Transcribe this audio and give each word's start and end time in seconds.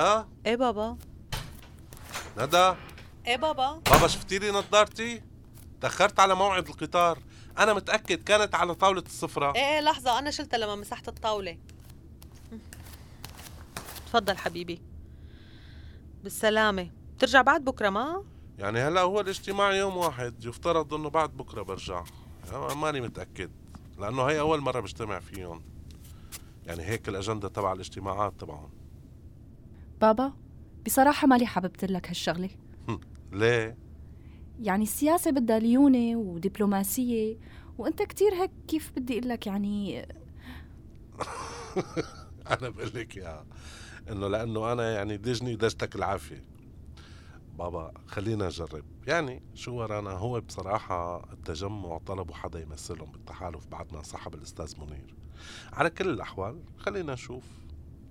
ندى 0.00 0.24
إيه 0.46 0.56
بابا 0.56 0.96
ندى 2.38 2.74
إيه 3.26 3.36
بابا 3.36 3.82
بابا 3.90 4.06
شفتي 4.06 4.38
لي 4.38 4.50
نظارتي 4.50 5.22
تأخرت 5.80 6.20
على 6.20 6.34
موعد 6.34 6.68
القطار 6.68 7.18
أنا 7.58 7.74
متأكد 7.74 8.24
كانت 8.24 8.54
على 8.54 8.74
طاولة 8.74 9.02
السفرة 9.06 9.54
إيه 9.54 9.60
إيه 9.60 9.80
لحظة 9.80 10.18
أنا 10.18 10.30
شلتها 10.30 10.58
لما 10.58 10.74
مسحت 10.76 11.08
الطاولة 11.08 11.58
تفضل 14.06 14.36
حبيبي 14.36 14.82
بالسلامة 16.24 16.90
بترجع 17.16 17.42
بعد 17.42 17.64
بكرة 17.64 17.90
ما؟ 17.90 18.24
يعني 18.58 18.80
هلا 18.80 19.00
هو 19.00 19.20
الاجتماع 19.20 19.72
يوم 19.72 19.96
واحد 19.96 20.44
يفترض 20.44 20.94
انه 20.94 21.10
بعد 21.10 21.36
بكره 21.36 21.62
برجع 21.62 22.04
أنا 22.52 22.74
ماني 22.74 23.00
متاكد 23.00 23.50
لأنه 23.98 24.22
هي 24.22 24.40
اول 24.40 24.60
مره 24.60 24.80
بجتمع 24.80 25.20
فيهم 25.20 25.62
يعني 26.66 26.82
هيك 26.82 27.08
الاجنده 27.08 27.48
تبع 27.48 27.72
الاجتماعات 27.72 28.32
تبعهم 28.40 28.79
بابا 30.00 30.32
بصراحة 30.86 31.26
مالي 31.26 31.46
حاببت 31.46 31.84
لك 31.84 32.08
هالشغلة. 32.08 32.50
ليه؟ 33.32 33.76
يعني 34.60 34.82
السياسة 34.82 35.30
بدها 35.30 35.58
ليونة 35.58 36.16
ودبلوماسية 36.16 37.36
وأنت 37.78 38.02
كتير 38.02 38.34
هيك 38.34 38.50
كيف 38.68 38.92
بدي 38.96 39.18
أقول 39.18 39.28
لك 39.28 39.46
يعني؟ 39.46 39.98
أنا 42.50 42.68
بقول 42.68 42.90
لك 42.94 43.16
يا 43.16 43.44
إنه 44.10 44.28
لأنه 44.28 44.72
أنا 44.72 44.94
يعني 44.94 45.16
دجني 45.16 45.56
دجتك 45.56 45.96
العافية. 45.96 46.44
بابا 47.58 47.92
خلينا 48.06 48.46
نجرب. 48.46 48.84
يعني 49.06 49.42
شو 49.54 49.74
ورانا؟ 49.74 50.10
هو 50.10 50.40
بصراحة 50.40 51.32
التجمع 51.32 51.98
طلبوا 51.98 52.34
حدا 52.34 52.60
يمثلهم 52.60 53.12
بالتحالف 53.12 53.66
بعد 53.66 53.92
ما 53.92 53.98
انسحب 53.98 54.34
الأستاذ 54.34 54.80
منير. 54.80 55.14
على 55.72 55.90
كل 55.90 56.08
الأحوال 56.08 56.62
خلينا 56.78 57.12
نشوف. 57.12 57.44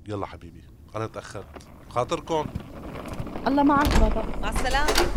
يلا 0.08 0.26
حبيبي 0.26 0.62
أنا 0.96 1.08
تأخرت. 1.08 1.79
خاطركم. 1.90 2.46
الله 3.48 3.64
معك 3.64 4.00
بابا. 4.00 4.40
مع 4.42 4.50
السلامة. 4.50 5.12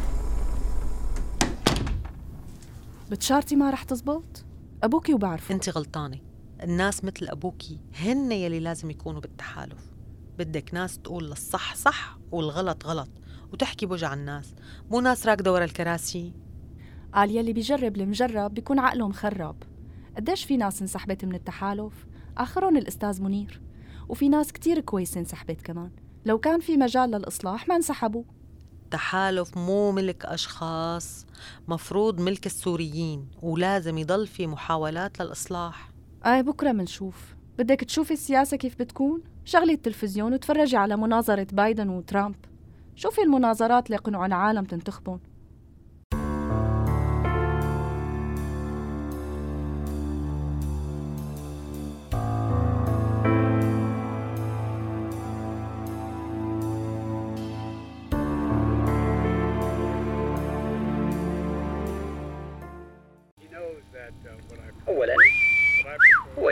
بتشارتي 3.10 3.56
ما 3.56 3.70
رح 3.70 3.82
تزبط؟ 3.82 4.44
أبوكي 4.82 5.14
وبعرفه. 5.14 5.54
أنت 5.54 5.68
غلطانة. 5.68 6.18
الناس 6.62 7.04
مثل 7.04 7.28
أبوكي 7.28 7.80
هن 7.94 8.32
يلي 8.32 8.60
لازم 8.60 8.90
يكونوا 8.90 9.20
بالتحالف. 9.20 9.92
بدك 10.38 10.74
ناس 10.74 10.98
تقول 10.98 11.24
للصح 11.24 11.74
صح 11.74 12.18
والغلط 12.32 12.86
غلط 12.86 13.10
وتحكي 13.52 13.86
بوجع 13.86 14.14
الناس. 14.14 14.54
مو 14.90 15.00
ناس 15.00 15.26
راكدة 15.26 15.52
ورا 15.52 15.64
الكراسي. 15.64 16.32
قال 17.14 17.36
يلي 17.36 17.52
بيجرب 17.52 17.96
المجرب 17.96 18.54
بيكون 18.54 18.78
عقله 18.78 19.08
مخرب 19.08 19.56
قديش 20.16 20.44
في 20.44 20.56
ناس 20.56 20.80
انسحبت 20.80 21.24
من 21.24 21.34
التحالف؟ 21.34 22.06
آخرهم 22.38 22.76
الأستاذ 22.76 23.22
منير. 23.22 23.60
وفي 24.08 24.28
ناس 24.28 24.52
كتير 24.52 24.80
كويسة 24.80 25.20
انسحبت 25.20 25.62
كمان. 25.62 25.90
لو 26.24 26.38
كان 26.38 26.60
في 26.60 26.76
مجال 26.76 27.10
للإصلاح 27.10 27.68
ما 27.68 27.76
انسحبوا. 27.76 28.24
تحالف 28.90 29.56
مو 29.56 29.92
ملك 29.92 30.26
أشخاص 30.26 31.26
مفروض 31.68 32.20
ملك 32.20 32.46
السوريين 32.46 33.28
ولازم 33.42 33.98
يضل 33.98 34.26
في 34.26 34.46
محاولات 34.46 35.20
للإصلاح. 35.20 35.92
آي 36.26 36.42
بكرة 36.42 36.72
منشوف. 36.72 37.34
بدك 37.58 37.80
تشوفي 37.80 38.12
السياسة 38.14 38.56
كيف 38.56 38.78
بتكون؟ 38.78 39.22
شغلي 39.44 39.72
التلفزيون 39.72 40.32
وتفرجي 40.32 40.76
على 40.76 40.96
مناظرة 40.96 41.46
بايدن 41.52 41.88
وترامب. 41.88 42.36
شوفي 42.96 43.22
المناظرات 43.22 43.86
اللي 43.86 43.96
يقنعوا 43.96 44.26
العالم 44.26 44.64
تنتخبون 44.64 45.20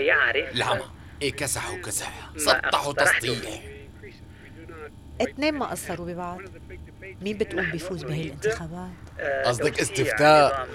يعرف 0.01 0.53
العمى. 0.55 0.83
إيه 1.23 1.33
كسح 1.33 1.71
وكسح 1.71 2.31
ما 2.33 2.39
سطح 2.39 2.55
أقترحته. 2.75 3.31
وتسطيح 3.31 3.63
اتنين 5.21 5.55
ما 5.55 5.67
قصروا 5.67 6.07
ببعض. 6.07 6.41
مين 7.23 7.39
بتقول 7.39 7.71
بيفوز 7.71 8.03
بهي 8.05 8.23
الانتخابات؟ 8.23 8.91
آه، 9.21 9.43
قصدك 9.49 9.81
استفتاء. 9.81 10.69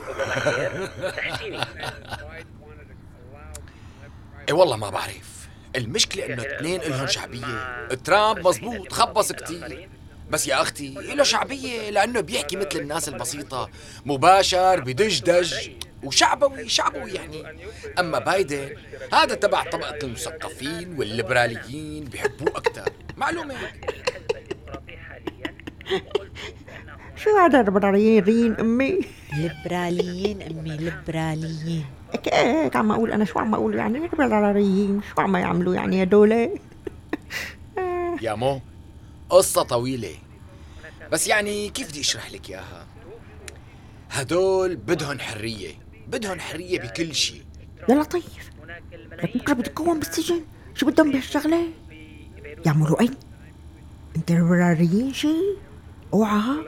إيه 4.47 4.53
والله 4.53 4.75
ما 4.75 4.89
بعرف. 4.89 5.47
المشكلة 5.75 6.25
إنه 6.25 6.43
اثنين 6.43 6.81
إلهم 6.81 7.07
شعبية. 7.07 7.87
ترامب 8.03 8.47
مزبوط 8.47 8.93
خبص 8.93 9.31
كتير. 9.31 9.89
بس 10.29 10.47
يا 10.47 10.61
أختي 10.61 10.93
له 10.93 11.23
شعبية 11.23 11.89
لأنه 11.89 12.21
بيحكي 12.21 12.55
مثل 12.55 12.79
الناس 12.79 13.09
البسيطة. 13.09 13.69
مباشر 14.05 14.79
بدج 14.79 15.19
دج 15.19 15.69
وشعبوي 16.05 16.69
شعبوي 16.69 17.11
يعني. 17.11 17.43
أما 17.99 18.19
بايدن 18.19 18.69
هذا 19.13 19.35
تبع 19.35 19.63
طبقة 19.63 19.97
المثقفين 20.03 20.95
والليبراليين 20.97 22.03
بيحبوه 22.03 22.49
أكثر 22.49 22.89
معلومة 23.17 23.55
شو 27.15 27.37
هذا 27.37 27.59
الليبراليين 27.59 28.55
أمي؟ 28.59 28.99
ليبراليين 29.33 30.41
أمي 30.41 30.77
ليبراليين. 30.77 31.85
هيك 32.13 32.33
هيك 32.33 32.75
عم 32.75 32.91
أقول 32.91 33.11
أنا 33.11 33.25
شو 33.25 33.39
عم 33.39 33.53
أقول 33.53 33.75
يعني؟ 33.75 33.97
الليبراليين 33.97 35.01
شو 35.01 35.21
عم 35.21 35.35
يعملوا 35.35 35.75
يعني 35.75 36.03
هدول؟ 36.03 36.31
يا 38.21 38.35
مو 38.35 38.61
قصة 39.29 39.63
طويلة. 39.63 40.15
بس 41.11 41.27
يعني 41.27 41.69
كيف 41.69 41.89
بدي 41.89 42.01
أشرح 42.01 42.31
لك 42.31 42.49
إياها؟ 42.49 42.85
هدول 44.11 44.75
بدهن 44.75 45.19
حرية. 45.19 45.84
بدهن 46.07 46.41
حرية 46.41 46.79
بكل 46.79 47.15
شيء. 47.15 47.41
يا 47.89 47.95
لطيف 47.95 48.51
لك 49.23 49.37
بكره 49.37 49.53
بتكون 49.53 49.99
بالسجن. 49.99 50.41
شو 50.75 50.85
بدهم 50.85 51.11
بهالشغلة؟ 51.11 51.67
يعملوا 52.65 53.01
إيه؟ 53.01 53.09
انت 54.15 54.31
الليبراليين 54.31 55.13
شي؟ 55.13 55.35
أوعى. 56.13 56.65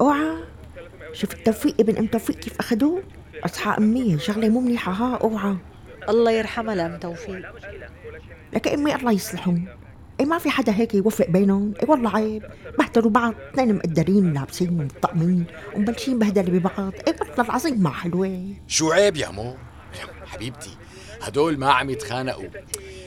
أوعى. 0.00 0.36
شوف 1.12 1.32
توفيق 1.32 1.74
ابن 1.80 1.96
أم 1.96 2.06
توفيق 2.06 2.36
كيف 2.36 2.58
أخذوه؟ 2.58 3.02
اصحى 3.44 3.70
امي 3.78 4.18
شغلة 4.18 4.48
مو 4.48 4.60
منيحة. 4.60 4.92
ها 4.92 5.16
أوعى. 5.16 5.56
الله 6.08 6.30
يرحمها 6.30 6.74
لام 6.74 6.98
توفيق. 6.98 7.52
لك 8.52 8.68
امي 8.68 8.94
الله 8.94 9.12
يصلحهم 9.12 9.68
اي 10.20 10.24
ما 10.24 10.38
في 10.38 10.50
حدا 10.50 10.72
هيك 10.72 10.94
يوفق 10.94 11.26
بينهم؟ 11.26 11.74
اي 11.82 11.88
والله 11.88 12.16
عيب. 12.16 12.42
بهدلوا 12.78 13.10
بعض 13.10 13.34
اثنين 13.52 13.74
مقدرين 13.74 14.32
لابسين 14.32 14.68
ومطقمين 14.68 15.44
ومبلشين 15.74 16.18
بهدلة 16.18 16.58
ببعض. 16.58 16.92
اي 17.08 17.14
والله 17.20 17.44
العظيم 17.44 17.82
ما 17.82 17.90
حلوة. 17.90 18.54
شو 18.66 18.92
عيب 18.92 19.16
يا 19.16 19.30
مو؟ 19.30 19.56
حبيبتي 20.26 20.70
هدول 21.22 21.58
ما 21.58 21.72
عم 21.72 21.90
يتخانقوا. 21.90 22.48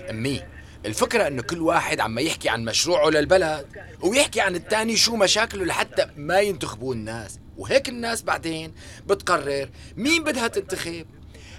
أمي 0.09 0.41
الفكرة 0.85 1.27
إنه 1.27 1.41
كل 1.41 1.61
واحد 1.61 1.99
عم 1.99 2.19
يحكي 2.19 2.49
عن 2.49 2.65
مشروعه 2.65 3.09
للبلد 3.09 3.65
ويحكي 4.01 4.41
عن 4.41 4.55
التاني 4.55 4.95
شو 4.95 5.15
مشاكله 5.15 5.65
لحتى 5.65 6.05
ما 6.17 6.39
ينتخبوه 6.39 6.93
الناس. 6.93 7.39
وهيك 7.57 7.89
الناس 7.89 8.21
بعدين 8.21 8.73
بتقرر 9.07 9.69
مين 9.97 10.23
بدها 10.23 10.47
تنتخب. 10.47 11.05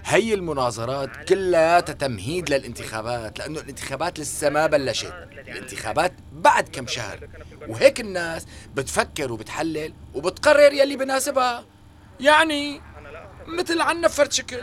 هي 0.04 0.34
المناظرات 0.34 1.16
كلها 1.28 1.80
تمهيد 1.80 2.50
للانتخابات 2.50 3.38
لأنه 3.38 3.60
الانتخابات 3.60 4.20
لسه 4.20 4.50
ما 4.50 4.66
بلشت. 4.66 5.14
الانتخابات 5.48 6.12
بعد 6.32 6.68
كم 6.68 6.86
شهر. 6.86 7.28
وهيك 7.68 8.00
الناس 8.00 8.46
بتفكر 8.74 9.32
وبتحلل 9.32 9.94
وبتقرر 10.14 10.72
يلي 10.72 10.96
بناسبها. 10.96 11.64
يعني 12.20 12.80
مثل 13.46 13.80
عنا 13.80 14.08
فرد 14.08 14.32
شكل. 14.32 14.56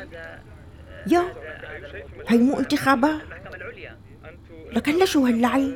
يا 1.07 1.33
هي 2.27 2.37
مو 2.37 2.59
انتخابات 2.59 3.21
لك 4.71 4.89
هلا 4.89 5.05
شو 5.05 5.25
هاللعي؟ 5.25 5.75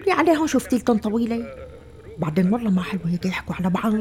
اللي 0.00 0.12
عليهم 0.12 0.46
شفتيلتن 0.46 0.98
طويلة؟ 0.98 1.54
بعدين 2.18 2.54
والله 2.54 2.70
ما 2.70 2.82
حلو 2.82 3.00
هيك 3.04 3.26
يحكوا 3.26 3.54
على 3.54 3.70
بعض. 3.70 3.94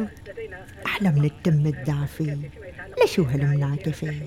أحلى 0.86 1.12
من 1.12 1.25
التم 1.25 1.66
الدافي. 1.66 2.38
لشو 3.04 3.24
هالمناكفة؟ 3.24 4.22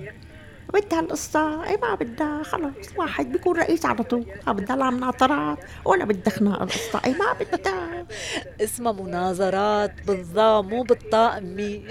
بدها 0.75 0.99
القصة 0.99 1.67
اي 1.67 1.77
ما 1.77 1.95
بدها 1.95 2.43
خلص 2.43 2.97
واحد 2.97 3.31
بيكون 3.31 3.57
رئيس 3.57 3.85
على 3.85 4.03
طول. 4.03 4.25
ما 4.47 4.53
بدها 4.53 4.75
لا 4.75 4.89
مناظرات 4.89 5.59
ولا 5.85 6.05
بدها 6.05 6.33
خناق 6.33 6.61
القصة 6.61 7.01
اي 7.05 7.11
ما 7.11 7.33
بدها 7.33 8.05
اسمها 8.61 8.91
مناظرات 8.91 10.07
بالضا 10.07 10.61
مو 10.61 10.83
بالطاء 10.83 11.37
امي 11.37 11.83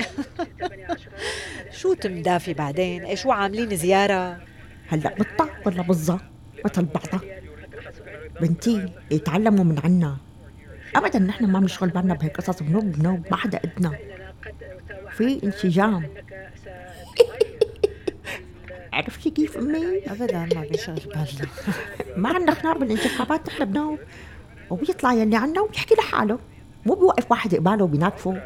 شو 1.70 1.94
تمدافي 1.94 2.54
بعدين؟ 2.54 3.04
إيش 3.04 3.22
شو 3.22 3.30
عاملين 3.30 3.76
زيارة؟ 3.76 4.38
هلأ 4.88 5.14
بالطا 5.14 5.48
ولا 5.66 5.82
بالظا 5.82 6.18
مثل 6.64 6.84
بعضها. 6.84 7.20
بنتي 8.40 8.88
يتعلموا 9.10 9.64
من 9.64 9.78
عنا. 9.84 10.16
ابدا 10.96 11.18
نحن 11.18 11.44
ما 11.44 11.60
بنشغل 11.60 11.88
بالنا 11.88 12.14
بهيك 12.14 12.36
قصص 12.36 12.62
بنوب 12.62 12.92
بنوب 12.92 13.26
ما 13.30 13.36
حدا 13.36 13.60
إدنا. 13.64 13.92
في 15.10 15.40
انسجام. 15.44 16.08
عرفتي 18.94 19.30
كيف 19.30 19.56
أمي؟ 19.56 19.98
ابدا 20.06 20.48
ما 20.54 20.66
بيشغل 20.70 20.94
بالنا. 20.94 21.48
ما 22.16 22.28
عندنا 22.28 22.54
خناق 22.54 22.78
بالانتخابات 22.78 23.48
نحن 23.48 23.64
بنوب 23.64 23.98
وبيطلع 24.70 25.12
يلي 25.12 25.36
عنا 25.36 25.60
وبيحكي 25.60 25.94
لحاله. 25.94 26.38
مو 26.86 26.94
بيوقف 26.94 27.30
واحد 27.30 27.54
قباله 27.54 27.84
وبيناكفه 27.84 28.42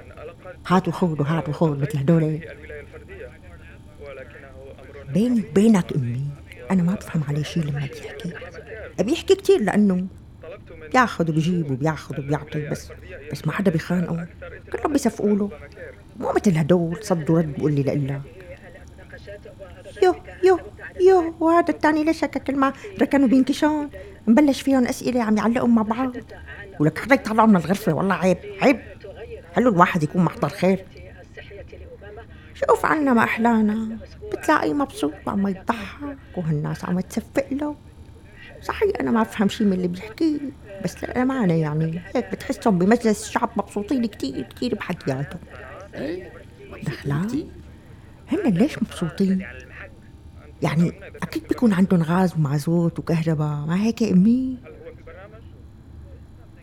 هاتوا 0.66 0.92
خذ 0.92 1.20
وهاتوا 1.20 1.52
خذ 1.52 1.80
مثل 1.80 1.98
هدول. 1.98 2.40
بيني 5.14 5.44
وبينك 5.50 5.92
أمي 5.92 6.26
أنا 6.70 6.82
ما 6.82 6.94
بفهم 6.94 7.22
عليه 7.28 7.42
شيء 7.42 7.64
لما 7.64 7.78
بيحكي. 7.78 8.32
بيحكي 8.98 9.34
كثير 9.34 9.60
لأنه 9.60 10.06
بياخذ 10.92 11.30
وبيجيب 11.30 11.70
وبياخذ 11.70 12.20
وبيعطي 12.20 12.68
بس 12.68 12.92
بس 13.32 13.46
ما 13.46 13.52
حدا 13.52 13.70
بيخانقه. 13.70 14.26
كلهم 14.72 14.92
بيصفقوا 14.92 15.36
له. 15.36 15.50
مو 16.20 16.32
مثل 16.32 16.56
هدول 16.56 17.04
صد 17.04 17.30
ورد 17.30 17.52
بقول 17.58 17.72
لي 17.72 17.82
لإلا 17.82 18.20
يو 20.02 20.14
يو 20.44 20.58
يو 21.00 21.34
وهذا 21.40 21.70
الثاني 21.70 22.04
ليش 22.04 22.24
هيك 22.24 22.38
كل 22.38 22.56
ما 22.56 22.72
ركنوا 23.00 23.28
بينكشوا 23.28 23.90
مبلش 24.26 24.60
فيهم 24.62 24.86
أسئلة 24.86 25.22
عم 25.22 25.36
يعلقوا 25.36 25.68
مع 25.68 25.82
بعض. 25.82 26.12
ولك 26.80 26.98
حدا 26.98 27.14
يطلعوا 27.14 27.48
من 27.48 27.56
الغرفة 27.56 27.92
والله 27.92 28.14
عيب 28.14 28.38
عيب. 28.62 28.80
حلو 29.52 29.70
الواحد 29.70 30.02
يكون 30.02 30.24
محضر 30.24 30.48
خير. 30.48 30.84
شوف 32.54 32.86
عنا 32.86 33.12
ما 33.12 33.24
أحلانا. 33.24 33.98
بتلاقيه 34.32 34.72
مبسوط 34.72 35.12
وعم 35.26 35.48
يضحك 35.48 36.16
وهالناس 36.36 36.84
عم 36.84 37.00
تسقف 37.00 37.46
له. 37.50 37.74
صحيح 38.62 38.92
أنا 39.00 39.10
ما 39.10 39.22
بفهم 39.22 39.48
شيء 39.48 39.66
من 39.66 39.72
اللي 39.72 39.88
بيحكيه 39.88 40.38
بس 40.84 41.04
للأمانة 41.04 41.54
يعني 41.54 42.02
هيك 42.14 42.32
بتحسهم 42.32 42.78
بمجلس 42.78 43.26
الشعب 43.26 43.50
مبسوطين 43.56 44.06
كتير 44.06 44.42
كتير 44.42 44.74
بحكياتهم 44.74 45.40
دخلا 46.82 47.28
هن 48.28 48.52
ليش 48.52 48.82
مبسوطين؟ 48.82 49.46
يعني 50.62 50.92
أكيد 51.22 51.48
بيكون 51.48 51.72
عندهم 51.72 52.02
غاز 52.02 52.34
ومازوت 52.34 52.98
وكهرباء 52.98 53.66
ما 53.66 53.82
هيك 53.82 54.02
يا 54.02 54.12
أمي؟ 54.12 54.58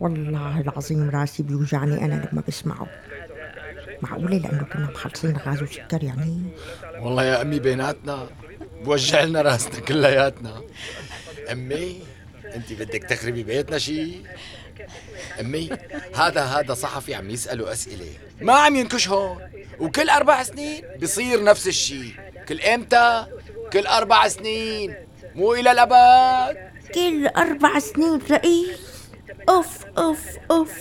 والله 0.00 0.60
العظيم 0.60 1.10
راسي 1.10 1.42
بيوجعني 1.42 2.04
أنا 2.04 2.28
لما 2.32 2.42
بسمعه. 2.48 2.86
معقولة؟ 4.02 4.38
لأنه 4.38 4.62
كنا 4.62 4.86
مخلصين 4.90 5.36
غاز 5.36 5.62
وسكر 5.62 6.04
يعني؟ 6.04 6.42
والله 7.00 7.24
يا 7.24 7.42
أمي 7.42 7.58
بيناتنا 7.58 8.26
بوجع 8.84 9.22
لنا 9.22 9.42
راسنا 9.42 9.80
كلياتنا. 9.80 10.60
أمي 11.52 12.02
أنت 12.54 12.72
بدك 12.72 13.02
تخربي 13.02 13.42
بيتنا 13.42 13.78
شي؟ 13.78 14.12
أمي 15.40 15.70
هذا 16.14 16.42
هذا 16.42 16.74
صحفي 16.74 17.14
عم 17.14 17.30
يسأله 17.30 17.72
أسئلة. 17.72 18.06
ما 18.40 18.52
عم 18.52 18.76
ينكشهم 18.76 19.38
وكل 19.80 20.10
أربع 20.10 20.42
سنين 20.42 20.84
بصير 21.02 21.44
نفس 21.44 21.66
الشيء 21.66 22.12
كل 22.48 22.60
إمتى؟ 22.60 23.26
كل 23.72 23.86
أربع 23.86 24.28
سنين. 24.28 24.94
مو 25.34 25.54
إلى 25.54 25.72
الأبد. 25.72 26.56
كل 26.94 27.26
أربع 27.26 27.78
سنين 27.78 28.20
رئيس 28.30 28.78
أوف 29.48 29.84
أوف 29.98 30.26
أوف. 30.50 30.72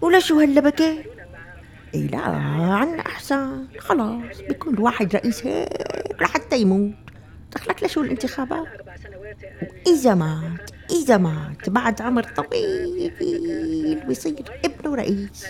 ولا 0.00 0.20
شو 0.20 0.40
هاللبكة 0.40 1.04
إيه 1.94 2.06
لا 2.06 2.18
عنا 2.18 3.06
أحسن. 3.06 3.66
خلاص 3.78 4.38
بيكون 4.48 4.74
الواحد 4.74 5.16
رئيس 5.16 5.46
هيك 5.46 5.68
لحتى 6.20 6.58
يموت. 6.58 6.94
دخلك 7.52 7.82
لشو 7.82 8.00
الانتخابات؟ 8.00 8.68
وإذا 9.86 10.14
مات. 10.14 10.70
إذا 10.90 11.16
مات 11.16 11.70
بعد 11.70 12.02
عمر 12.02 12.22
طويل 12.22 13.12
بيصير 14.06 14.60
ابنه 14.64 14.94
رئيس. 14.94 15.46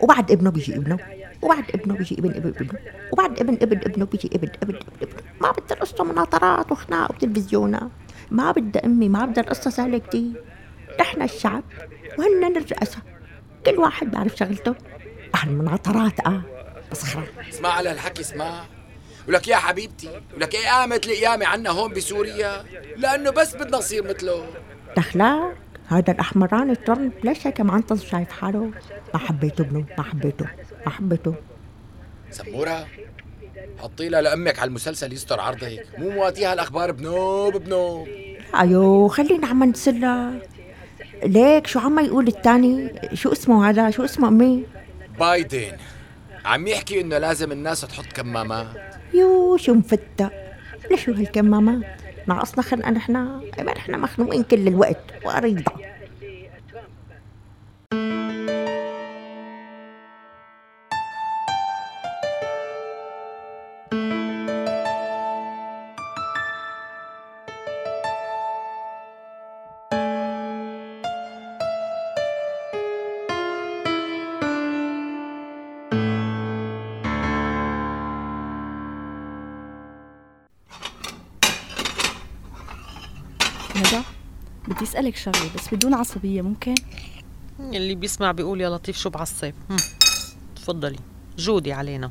وبعد 0.00 0.32
ابنه 0.32 0.50
بيجي 0.50 0.76
ابنه. 0.76 0.98
وبعد 1.42 1.64
ابنه 1.74 1.94
بيجي 1.94 2.14
ابن 2.18 2.30
ابن 2.30 2.48
ابنه 2.48 2.78
وبعد 3.12 3.40
ابن 3.40 3.54
ابن 3.54 3.76
ابنه 3.76 4.04
بيجي 4.04 4.30
ابن 4.34 4.48
ابن 4.62 4.74
ابن 4.74 4.86
ابنه 5.02 5.22
ما 5.40 5.50
بدها 5.50 5.76
القصة 5.76 6.04
مناظرات 6.04 6.72
وخناق 6.72 7.10
وتلفزيونات 7.10 7.90
ما 8.30 8.50
بدها 8.50 8.84
أمي 8.84 9.08
ما 9.08 9.24
بدها 9.24 9.44
القصة 9.44 9.70
سهلة 9.70 9.98
كتير. 9.98 10.32
نحن 11.00 11.22
الشعب 11.22 11.62
وهن 12.18 12.56
الرئاسة 12.56 12.98
كل 13.66 13.78
واحد 13.78 14.10
بيعرف 14.10 14.36
شغلته. 14.36 14.74
أهل 15.34 15.48
المناطرات 15.48 16.20
آه. 16.20 16.42
بس 16.92 17.02
خلاص. 17.02 17.26
اسمع 17.48 17.68
على 17.68 17.92
الحكي 17.92 18.20
اسمع. 18.20 18.64
ولك 19.28 19.48
يا 19.48 19.56
حبيبتي 19.56 20.08
ولك 20.36 20.54
إيه 20.54 20.68
قامت 20.68 21.06
القيامة 21.06 21.46
عنا 21.46 21.70
هون 21.70 21.92
بسوريا؟ 21.92 22.64
لأنه 22.96 23.30
بس 23.30 23.54
بدنا 23.54 23.78
نصير 23.78 24.04
مثله. 24.08 24.46
دخلاك 24.96 25.56
هذا 25.88 26.12
الأحمراني 26.12 26.74
ترامب 26.74 27.12
ليش 27.24 27.46
هيك 27.46 27.60
معنطز 27.60 28.04
شايف 28.04 28.30
حاله. 28.32 28.70
ما 29.14 29.20
حبيته 29.20 29.62
ابنه 29.62 29.84
ما 29.98 30.04
حبيته 30.04 30.46
ما 30.86 30.92
حبيته. 30.92 31.34
سمورة 32.30 32.86
حطي 33.78 34.08
لها 34.08 34.20
لأمك 34.20 34.58
على 34.58 34.68
المسلسل 34.68 35.12
يستر 35.12 35.40
عرضك 35.40 35.86
مو 35.98 36.10
مواتيها 36.10 36.52
الأخبار 36.52 36.92
بنوب 36.92 37.56
بنوب 37.56 38.08
ايو 38.60 39.08
خلينا 39.08 39.46
عم 39.46 39.64
نسلى 39.64 40.40
ليك 41.24 41.66
شو 41.66 41.78
عم 41.78 41.98
يقول 41.98 42.28
الثاني 42.28 42.92
شو 43.14 43.32
اسمه 43.32 43.68
هذا؟ 43.70 43.90
شو 43.90 44.04
اسمه 44.04 44.28
أمي؟ 44.28 44.64
بايدن. 45.18 45.72
عم 46.44 46.66
يحكي 46.66 47.00
إنه 47.00 47.18
لازم 47.18 47.52
الناس 47.52 47.80
تحط 47.80 48.06
كمامات 48.06 48.66
يو 49.14 49.56
شو 49.56 49.74
مفتة. 49.74 50.30
ليش 50.90 51.08
هالكمامات 51.08 51.82
ناقصنا 52.26 52.62
خلقنا 52.62 52.90
نحن 52.90 53.12
ما 53.58 53.74
نحن 53.76 54.00
مخنوقين 54.00 54.42
كل 54.42 54.68
الوقت 54.68 55.14
وأريضة. 55.24 55.93
بدي 84.94 85.08
أسألك 85.08 85.16
شغلة 85.16 85.50
بس 85.54 85.74
بدون 85.74 85.94
عصبية 85.94 86.42
ممكن؟ 86.42 86.74
اللي 87.60 87.94
بيسمع 87.94 88.32
بيقول 88.32 88.60
يا 88.60 88.70
لطيف 88.70 88.96
شو 88.96 89.10
بعصب. 89.10 89.52
تفضلي. 90.56 90.98
جودي 91.38 91.72
علينا. 91.72 92.10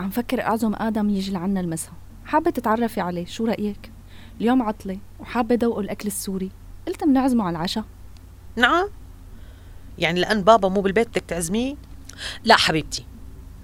عم 0.00 0.10
فكر 0.10 0.40
أعزم 0.40 0.74
آدم 0.74 1.10
يجي 1.10 1.32
لعنا 1.32 1.60
المساء. 1.60 1.92
حابة 2.24 2.50
تتعرفي 2.50 3.00
عليه 3.00 3.26
شو 3.26 3.44
رأيك؟ 3.44 3.92
اليوم 4.40 4.62
عطلة 4.62 4.98
وحابة 5.20 5.58
ذوق 5.62 5.78
الأكل 5.78 6.06
السوري. 6.06 6.50
قلت 6.88 7.04
بنعزمه 7.04 7.44
على 7.44 7.56
العشاء. 7.56 7.84
نعم. 8.56 8.88
يعني 9.98 10.20
لأن 10.20 10.42
بابا 10.42 10.68
مو 10.68 10.80
بالبيت 10.80 11.08
بدك 11.08 11.24
تعزميه؟ 11.28 11.74
لا 12.44 12.56
حبيبتي. 12.56 13.04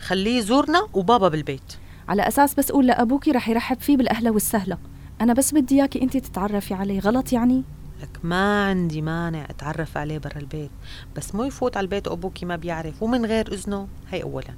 خليه 0.01 0.39
يزورنا 0.39 0.89
وبابا 0.95 1.29
بالبيت. 1.29 1.73
على 2.09 2.29
أساس 2.29 2.55
بس 2.55 2.71
أقول 2.71 2.87
لأبوكي 2.87 3.31
رح 3.31 3.49
يرحب 3.49 3.81
فيه 3.81 3.97
بالأهلا 3.97 4.31
والسهلة 4.31 4.79
أنا 5.21 5.33
بس 5.33 5.55
بدي 5.55 5.75
إياكي 5.75 6.03
أنت 6.03 6.17
تتعرفي 6.17 6.75
عليه 6.75 7.01
غلط 7.01 7.33
يعني؟ 7.33 7.65
لك. 8.03 8.21
ما 8.23 8.69
عندي 8.69 9.03
مانع 9.03 9.45
أتعرف 9.45 9.97
عليه 9.97 10.19
برا 10.19 10.39
البيت 10.39 10.71
بس 11.17 11.35
مو 11.35 11.45
يفوت 11.45 11.77
على 11.77 11.85
البيت 11.85 12.09
وابوكي 12.09 12.47
ما 12.47 12.57
بيعرف 12.57 13.03
ومن 13.03 13.27
غير 13.27 13.53
إذنه 13.53 13.89
هي 14.09 14.23
اولا. 14.23 14.55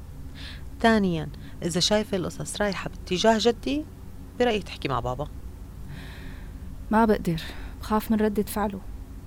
ثانيا 0.81 1.29
إذا 1.63 1.81
شايفة 1.81 2.17
القصص 2.17 2.63
رايحة 2.63 2.91
باتجاه 2.91 3.39
جدي 3.41 3.85
برأيي 4.39 4.63
تحكي 4.63 4.89
مع 4.89 5.01
بابا. 5.01 5.29
ما 6.91 7.05
بقدر 7.05 7.43
بخاف 7.81 8.11
من 8.11 8.19
ردة 8.19 8.43
فعله. 8.43 8.81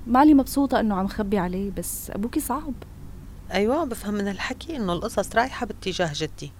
مالي 0.07 0.33
مبسوطة 0.33 0.79
إنه 0.79 0.95
عم 0.95 1.07
خبي 1.07 1.37
عليه 1.37 1.71
بس 1.71 2.11
أبوكي 2.11 2.39
صعب. 2.39 2.73
أيوة 3.51 3.83
بفهم 3.83 4.13
من 4.13 4.27
الحكي 4.27 4.75
إنه 4.75 4.93
القصص 4.93 5.35
رايحة 5.35 5.65
باتجاه 5.65 6.11
جدي. 6.13 6.51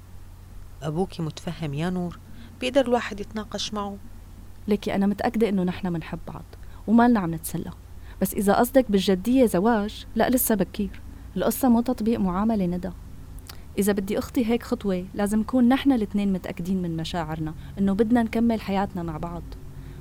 أبوكي 0.83 1.21
متفهم 1.21 1.73
يا 1.73 1.89
نور 1.89 2.19
بيقدر 2.61 2.81
الواحد 2.81 3.19
يتناقش 3.19 3.73
معه. 3.73 3.97
ليكي 4.67 4.95
أنا 4.95 5.05
متأكدة 5.05 5.49
إنه 5.49 5.63
نحن 5.63 5.87
منحب 5.87 6.19
بعض. 6.27 6.43
ومالنا 6.87 7.19
عم 7.19 7.33
نتسلى 7.33 7.71
بس 8.21 8.33
إذا 8.33 8.53
قصدك 8.53 8.91
بالجدية 8.91 9.45
زواج 9.45 10.05
لا 10.15 10.29
لسه 10.29 10.55
بكير. 10.55 11.01
القصة 11.37 11.69
مو 11.69 11.81
تطبيق 11.81 12.19
معاملة 12.19 12.65
ندى. 12.65 12.89
إذا 13.77 13.93
بدي 13.93 14.17
أخطي 14.17 14.45
هيك 14.45 14.63
خطوة 14.63 15.05
لازم 15.13 15.39
نكون 15.39 15.69
نحن 15.69 15.91
الاثنين 15.91 16.33
متأكدين 16.33 16.81
من 16.81 16.97
مشاعرنا 16.97 17.53
إنه 17.79 17.93
بدنا 17.93 18.23
نكمل 18.23 18.61
حياتنا 18.61 19.03
مع 19.03 19.17
بعض. 19.17 19.43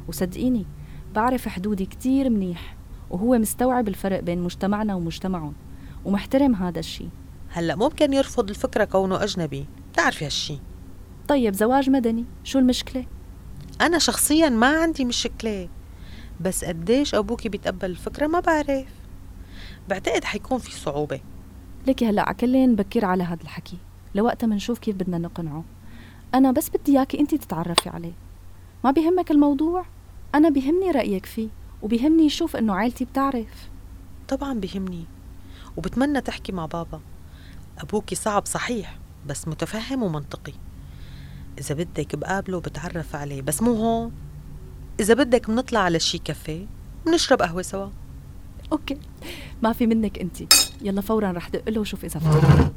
وصدقيني 0.08 0.66
بعرف 1.14 1.48
حدودي 1.48 1.86
كتير 1.86 2.30
منيح 2.30 2.76
وهو 3.10 3.38
مستوعب 3.38 3.88
الفرق 3.88 4.20
بين 4.20 4.42
مجتمعنا 4.42 4.94
ومجتمعهم 4.94 5.54
ومحترم 6.04 6.54
هذا 6.54 6.78
الشيء 6.78 7.08
هلا 7.48 7.76
ممكن 7.76 8.12
يرفض 8.12 8.48
الفكرة 8.48 8.84
كونه 8.84 9.24
أجنبي؟ 9.24 9.66
بتعرفي 9.92 10.24
هالشي. 10.26 10.58
طيب 11.28 11.54
زواج 11.54 11.90
مدني 11.90 12.24
شو 12.44 12.58
المشكلة؟ 12.58 13.06
أنا 13.80 13.98
شخصيا 13.98 14.48
ما 14.48 14.82
عندي 14.82 15.04
مشكلة. 15.04 15.68
بس 16.42 16.64
قديش 16.64 17.14
أبوكي 17.14 17.48
بيتقبل 17.48 17.90
الفكرة 17.90 18.26
ما 18.26 18.40
بعرف. 18.40 18.86
بعتقد 19.88 20.24
حيكون 20.24 20.58
في 20.58 20.72
صعوبة. 20.72 21.20
ليكي 21.86 22.06
هلأ 22.06 22.28
عكلين 22.28 22.76
بكير 22.76 23.04
على 23.04 23.22
هذا 23.22 23.42
الحكي. 23.42 23.78
لوقتها 24.14 24.46
منشوف 24.46 24.78
كيف 24.78 24.96
بدنا 24.96 25.18
نقنعه. 25.18 25.64
أنا 26.34 26.52
بس 26.52 26.70
بدي 26.70 26.98
إياكي 26.98 27.20
أنت 27.20 27.34
تتعرفي 27.34 27.88
عليه. 27.88 28.12
ما 28.84 28.90
بيهمك 28.90 29.30
الموضوع؟ 29.30 29.84
أنا 30.34 30.48
بيهمني 30.48 30.90
رأيك 30.90 31.26
فيه 31.26 31.48
وبيهمني 31.82 32.26
يشوف 32.26 32.56
إنه 32.56 32.74
عائلتي 32.74 33.04
بتعرف. 33.04 33.68
طبعا 34.28 34.60
بيهمني. 34.60 35.04
وبتمنى 35.76 36.20
تحكي 36.20 36.52
مع 36.52 36.66
بابا. 36.66 37.00
أبوكي 37.78 38.14
صعب 38.14 38.46
صحيح 38.46 38.98
بس 39.26 39.48
متفهم 39.48 40.02
ومنطقي. 40.02 40.52
إذا 41.58 41.74
بدك 41.74 42.16
بقابله 42.16 42.56
وبتعرف 42.56 43.16
عليه 43.16 43.42
بس 43.42 43.62
مو 43.62 43.72
هون. 43.72 44.12
إذا 45.00 45.14
بدك 45.14 45.50
بنطلع 45.50 45.80
على 45.80 46.00
شي 46.00 46.18
كافيه 46.18 46.66
بنشرب 47.06 47.42
قهوة 47.42 47.62
سوا. 47.62 47.88
أوكي. 48.72 48.98
ما 49.62 49.72
في 49.72 49.86
منك 49.86 50.18
أنت 50.18 50.36
يلا 50.82 51.00
فورا 51.00 51.32
رح 51.32 51.48
دق 51.48 51.68
له 51.68 51.80
وشوف 51.80 52.04
إذا 52.04 52.20
فتح 52.20 52.70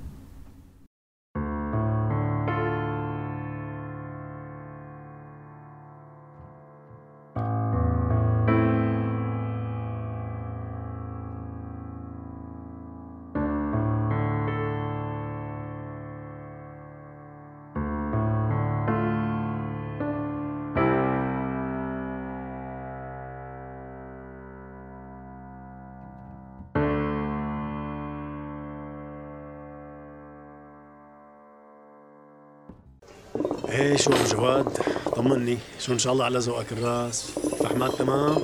إيه 33.75 33.95
شو 33.97 34.11
أبو 34.11 34.23
جواد؟ 34.23 34.77
طمني. 35.15 35.57
شو 35.79 35.93
إن 35.93 35.99
شاء 35.99 36.13
الله 36.13 36.25
على 36.25 36.39
ذوقك 36.39 36.71
الراس؟ 36.71 37.31
فحمات 37.59 37.95
تمام؟ 37.95 38.37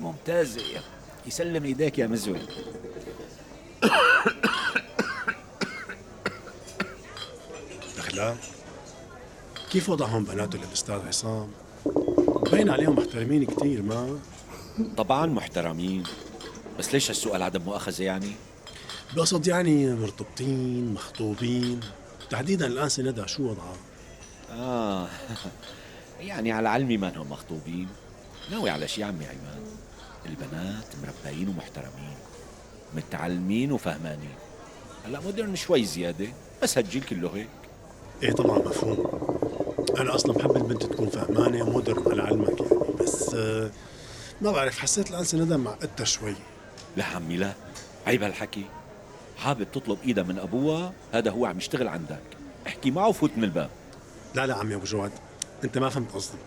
ممتازة 0.00 0.60
يا 0.60 0.82
يسلم 1.26 1.64
إيديك 1.64 1.98
يا 1.98 2.06
مزول 2.06 2.40
دخلان 7.98 8.36
كيف 9.70 9.88
وضعهم 9.88 10.24
بناته 10.24 10.58
للأستاذ 10.58 11.06
عصام؟ 11.08 11.48
باين 12.52 12.70
عليهم 12.70 12.96
محترمين 12.98 13.44
كثير 13.44 13.82
ما؟ 13.82 14.18
طبعا 14.96 15.26
محترمين. 15.26 16.02
بس 16.78 16.92
ليش 16.92 17.10
هالسؤال 17.10 17.42
عدم 17.42 17.62
مؤاخذة 17.62 18.02
يعني؟ 18.02 18.32
بقصد 19.16 19.46
يعني 19.46 19.94
مرتبطين 19.94 20.94
مخطوبين. 20.94 21.80
تحديدا 22.30 22.66
الانسه 22.66 23.02
ندى 23.02 23.28
شو 23.28 23.42
وضعها؟ 23.42 23.91
آه. 24.52 25.08
يعني 26.20 26.52
على 26.52 26.68
علمي 26.68 26.96
ما 26.96 27.08
انهم 27.08 27.30
مخطوبين. 27.30 27.88
ناوي 28.50 28.70
على 28.70 28.88
شي 28.88 29.04
عمي 29.04 29.26
عماد؟ 29.26 29.62
البنات 30.26 30.84
مربيين 31.02 31.48
ومحترمين 31.48 32.16
متعلمين 32.96 33.72
وفهمانين. 33.72 34.34
هلا 35.06 35.20
مودرن 35.20 35.56
شوي 35.56 35.84
زيادة 35.84 36.28
بس 36.62 36.78
هالجيل 36.78 37.02
كله 37.02 37.30
هيك. 37.34 37.48
إيه 38.22 38.32
طبعا 38.32 38.58
مفهوم. 38.58 39.22
أنا 40.00 40.14
أصلا 40.14 40.32
بحب 40.32 40.56
البنت 40.56 40.82
تكون 40.82 41.08
فهمانه 41.08 41.64
ومودرن 41.64 42.12
على 42.12 42.22
علمك 42.22 42.60
يعني 42.60 42.94
بس 43.00 43.34
آه 43.34 43.70
ما 44.40 44.52
بعرف 44.52 44.78
حسيت 44.78 45.10
الانسه 45.10 45.38
ندى 45.38 45.56
معقدتها 45.56 46.04
شوي. 46.04 46.34
لا 46.96 47.04
عمي 47.04 47.36
لا. 47.36 47.52
عيب 48.06 48.22
هالحكي. 48.22 48.64
حابب 49.36 49.66
تطلب 49.72 49.98
إيدها 50.04 50.24
من 50.24 50.38
أبوها 50.38 50.92
هذا 51.12 51.30
هو 51.30 51.46
عم 51.46 51.58
يشتغل 51.58 51.88
عندك. 51.88 52.22
احكي 52.66 52.90
معه 52.90 53.08
وفوت 53.08 53.30
من 53.36 53.44
الباب. 53.44 53.70
لا 54.34 54.46
لا 54.46 54.54
عمي 54.54 54.74
أبو 54.74 54.84
جواد 54.84 55.12
أنت 55.64 55.78
ما 55.78 55.88
فهمت 55.88 56.12
قصدي. 56.12 56.38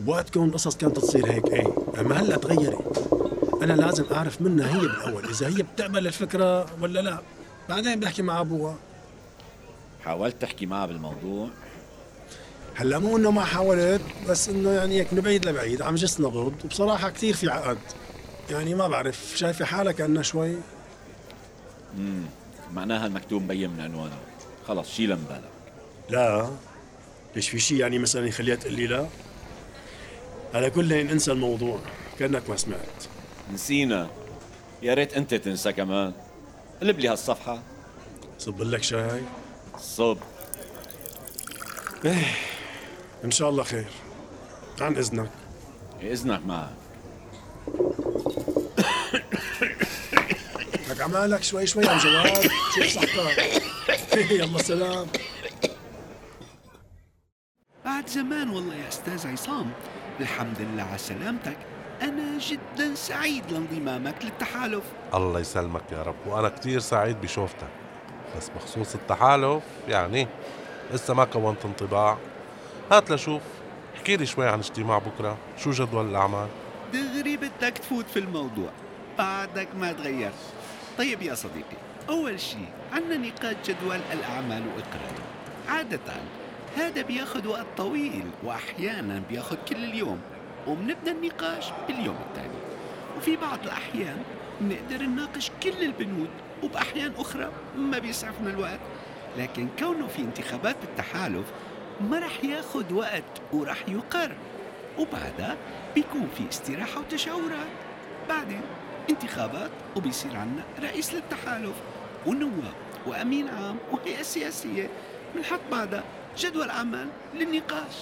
بوقت 0.00 0.30
كون 0.34 0.48
القصص 0.48 0.76
كانت 0.76 0.96
تصير 0.96 1.26
هيك 1.26 1.46
إيه 1.46 1.66
أما 2.00 2.20
هلأ 2.20 2.36
تغيرت. 2.36 3.08
أنا 3.62 3.72
لازم 3.72 4.04
أعرف 4.12 4.42
منها 4.42 4.74
هي 4.76 4.80
بالأول 4.80 5.24
إذا 5.28 5.48
هي 5.48 5.62
بتقبل 5.62 6.06
الفكرة 6.06 6.66
ولا 6.82 7.00
لا. 7.00 7.18
بعدين 7.68 8.00
بحكي 8.00 8.22
مع 8.22 8.40
أبوها. 8.40 8.76
حاولت 10.04 10.42
تحكي 10.42 10.66
معها 10.66 10.86
بالموضوع؟ 10.86 11.48
هلأ 12.74 12.98
مو 12.98 13.16
إنه 13.16 13.30
ما 13.30 13.44
حاولت 13.44 14.02
بس 14.28 14.48
إنه 14.48 14.70
يعني 14.70 15.00
هيك 15.00 15.12
من 15.12 15.20
بعيد 15.20 15.46
لبعيد 15.46 15.82
عم 15.82 15.94
جس 15.94 16.20
نبض. 16.20 16.54
وبصراحة 16.64 17.10
كثير 17.10 17.34
في 17.34 17.50
عقد. 17.50 17.78
يعني 18.50 18.74
ما 18.74 18.88
بعرف 18.88 19.32
شايفة 19.36 19.64
حالها 19.64 19.92
كأنها 19.92 20.22
شوي. 20.22 20.56
امم 21.96 22.22
معناها 22.74 23.06
المكتوب 23.06 23.42
مبين 23.42 23.70
من 23.70 23.80
عنوانه 23.80 24.18
خلص 24.68 24.90
شيلها 24.90 25.16
من 25.16 25.24
بالك. 25.24 25.50
لا. 26.10 26.50
ليش 27.38 27.48
في 27.48 27.58
شيء 27.58 27.78
يعني 27.78 27.98
مثلا 27.98 28.26
يخليها 28.26 28.56
تقول 28.56 28.74
لي 28.74 28.86
لا؟ 28.86 29.06
على 30.54 30.70
كل 30.70 30.92
انسى 30.92 31.32
الموضوع 31.32 31.78
كأنك 32.18 32.50
ما 32.50 32.56
سمعت. 32.56 33.04
نسينا. 33.52 34.10
يا 34.82 34.94
ريت 34.94 35.14
أنت 35.14 35.34
تنسى 35.34 35.72
كمان. 35.72 36.12
قلب 36.80 36.98
لي 36.98 37.08
هالصفحة. 37.08 37.62
صب 38.38 38.62
لك 38.62 38.82
شاي. 38.82 39.22
صب. 39.80 40.18
إيه. 42.04 42.34
إن 43.24 43.30
شاء 43.30 43.50
الله 43.50 43.62
خير. 43.62 43.86
عن 44.80 44.96
إذنك. 44.96 45.30
إذنك 46.02 46.46
معك 46.46 46.70
لك 50.90 51.00
عمالك 51.00 51.42
شوي 51.42 51.66
شوي 51.66 51.88
عم 51.88 51.98
جواد 51.98 52.50
شوف 52.74 52.86
صحتك 52.86 54.30
يلا 54.30 54.62
سلام. 54.62 55.06
بعد 57.98 58.08
زمان 58.08 58.50
والله 58.50 58.74
يا 58.74 58.88
أستاذ 58.88 59.28
عصام. 59.32 59.70
الحمد 60.20 60.60
لله 60.60 60.82
على 60.82 60.98
سلامتك. 60.98 61.56
أنا 62.02 62.38
جدا 62.38 62.94
سعيد 62.94 63.44
لانضمامك 63.50 64.14
للتحالف. 64.24 64.84
الله 65.14 65.40
يسلمك 65.40 65.82
يا 65.92 66.02
رب 66.02 66.14
وأنا 66.26 66.48
كتير 66.48 66.80
سعيد 66.80 67.20
بشوفتك. 67.20 67.68
بس 68.36 68.48
بخصوص 68.48 68.94
التحالف 68.94 69.62
يعني 69.88 70.28
لسه 70.92 71.14
ما 71.14 71.24
كونت 71.24 71.64
انطباع. 71.64 72.18
هات 72.92 73.10
لشوف 73.10 73.42
احكي 73.96 74.16
لي 74.16 74.26
شوي 74.26 74.48
عن 74.48 74.58
اجتماع 74.58 74.98
بكرة. 74.98 75.36
شو 75.56 75.70
جدول 75.70 76.10
الأعمال؟ 76.10 76.48
دغري 76.92 77.36
بدك 77.36 77.78
تفوت 77.78 78.06
في 78.10 78.18
الموضوع. 78.18 78.70
بعدك 79.18 79.68
ما 79.74 79.92
تغيرت 79.92 80.34
طيب 80.98 81.22
يا 81.22 81.34
صديقي 81.34 81.76
أول 82.08 82.40
شيء 82.40 82.68
عنا 82.92 83.16
نقاش 83.16 83.56
جدول 83.66 84.00
الأعمال 84.12 84.62
وإقراره 84.66 85.24
عادة 85.68 86.14
هذا 86.78 87.02
بياخد 87.02 87.46
وقت 87.46 87.66
طويل 87.76 88.24
وأحيانا 88.42 89.22
بياخد 89.30 89.56
كل 89.68 89.76
اليوم 89.76 90.20
وبنبدأ 90.66 91.10
النقاش 91.10 91.66
باليوم 91.88 92.16
الثاني. 92.28 92.58
وفي 93.16 93.36
بعض 93.36 93.58
الأحيان 93.64 94.22
بنقدر 94.60 95.06
نناقش 95.06 95.50
كل 95.62 95.82
البنود 95.82 96.30
وبأحيان 96.62 97.12
أخرى 97.18 97.50
ما 97.76 97.98
بيسعفنا 97.98 98.50
الوقت. 98.50 98.80
لكن 99.38 99.68
كونه 99.78 100.06
في 100.06 100.22
انتخابات 100.22 100.76
بالتحالف 100.80 101.46
ما 102.00 102.18
رح 102.18 102.44
ياخد 102.44 102.92
وقت 102.92 103.24
ورح 103.52 103.88
يقر 103.88 104.32
وبعدها 104.98 105.56
بيكون 105.94 106.28
في 106.36 106.48
استراحة 106.50 107.00
وتشاورات. 107.00 107.68
بعدين 108.28 108.62
انتخابات 109.10 109.70
وبيصير 109.96 110.36
عنا 110.36 110.62
رئيس 110.82 111.14
للتحالف 111.14 111.74
ونواب 112.26 112.74
وأمين 113.06 113.48
عام 113.48 113.76
وهيئة 113.92 114.22
سياسية. 114.22 114.88
بنحط 115.34 115.60
بعدها 115.70 116.04
جدول 116.38 116.70
أعمال 116.70 117.08
للنقاش. 117.34 117.94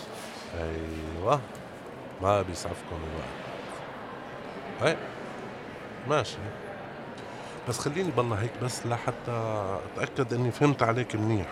أيوه. 0.58 1.40
ما 2.22 2.42
بيسعفكم 2.42 2.96
الوقت. 2.96 3.36
إيه 4.82 4.96
ماشي. 6.08 6.36
بس 7.68 7.78
خليني 7.78 8.10
بالله 8.10 8.36
هيك 8.36 8.50
بس 8.62 8.86
لحتى 8.86 9.78
أتأكد 9.96 10.34
إني 10.34 10.50
فهمت 10.50 10.82
عليك 10.82 11.16
منيح. 11.16 11.46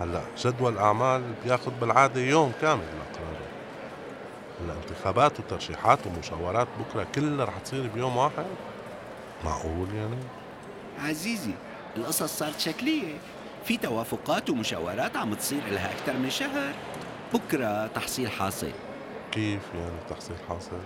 هلأ 0.00 0.22
جدول 0.38 0.78
أعمال 0.78 1.22
بياخذ 1.44 1.70
بالعادة 1.70 2.20
يوم 2.20 2.52
كامل 2.60 2.82
لأقراره. 2.82 3.46
هلأ 4.60 4.74
انتخابات 4.74 5.40
وترشيحات 5.40 5.98
ومشاورات 6.06 6.68
بكرة 6.80 7.06
كلها 7.14 7.44
رح 7.44 7.58
تصير 7.58 7.86
بيوم 7.94 8.16
واحد؟ 8.16 8.46
معقول 9.44 9.94
يعني؟ 9.94 10.16
عزيزي 10.98 11.52
القصص 11.96 12.38
صارت 12.38 12.60
شكلية. 12.60 13.14
في 13.64 13.76
توافقات 13.76 14.50
ومشاورات 14.50 15.16
عم 15.16 15.34
تصير 15.34 15.60
لها 15.70 15.92
أكثر 15.92 16.12
من 16.12 16.30
شهر. 16.30 16.72
بكرة 17.34 17.86
تحصيل 17.86 18.30
حاصل. 18.30 18.70
كيف 19.32 19.62
يعني 19.74 19.96
تحصيل 20.10 20.36
حاصل؟ 20.48 20.78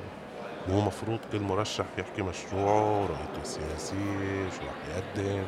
مو 0.69 0.81
مفروض 0.81 1.19
كل 1.33 1.41
مرشح 1.41 1.85
يحكي 1.99 2.23
مشروعه 2.23 3.03
ورؤيته 3.03 3.43
السياسية 3.43 4.51
شو 4.51 4.67
رح 4.67 4.97
يقدم؟ 4.97 5.45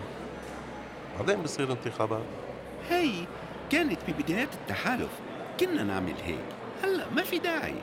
بعدين 1.18 1.42
بصير 1.42 1.73
انتخابات. 1.73 2.25
هي 2.90 3.12
كانت 3.71 3.99
ببدايات 4.09 4.54
التحالف. 4.54 5.11
كنا 5.61 5.83
نعمل 5.83 6.14
هيك. 6.25 6.45
هلا 6.85 7.11
ما 7.11 7.23
في 7.23 7.38
داعي. 7.38 7.75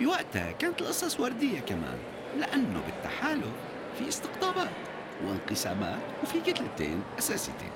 بوقتها 0.00 0.52
كانت 0.52 0.80
القصص 0.80 1.20
وردية 1.20 1.60
كمان. 1.60 1.98
لأنه 2.38 2.80
بالتحالف 2.86 3.52
في 3.98 4.08
استقطابات 4.08 4.70
وانقسامات 5.26 5.98
وفي 6.22 6.40
كتلتين 6.40 7.02
أساسيتين. 7.18 7.70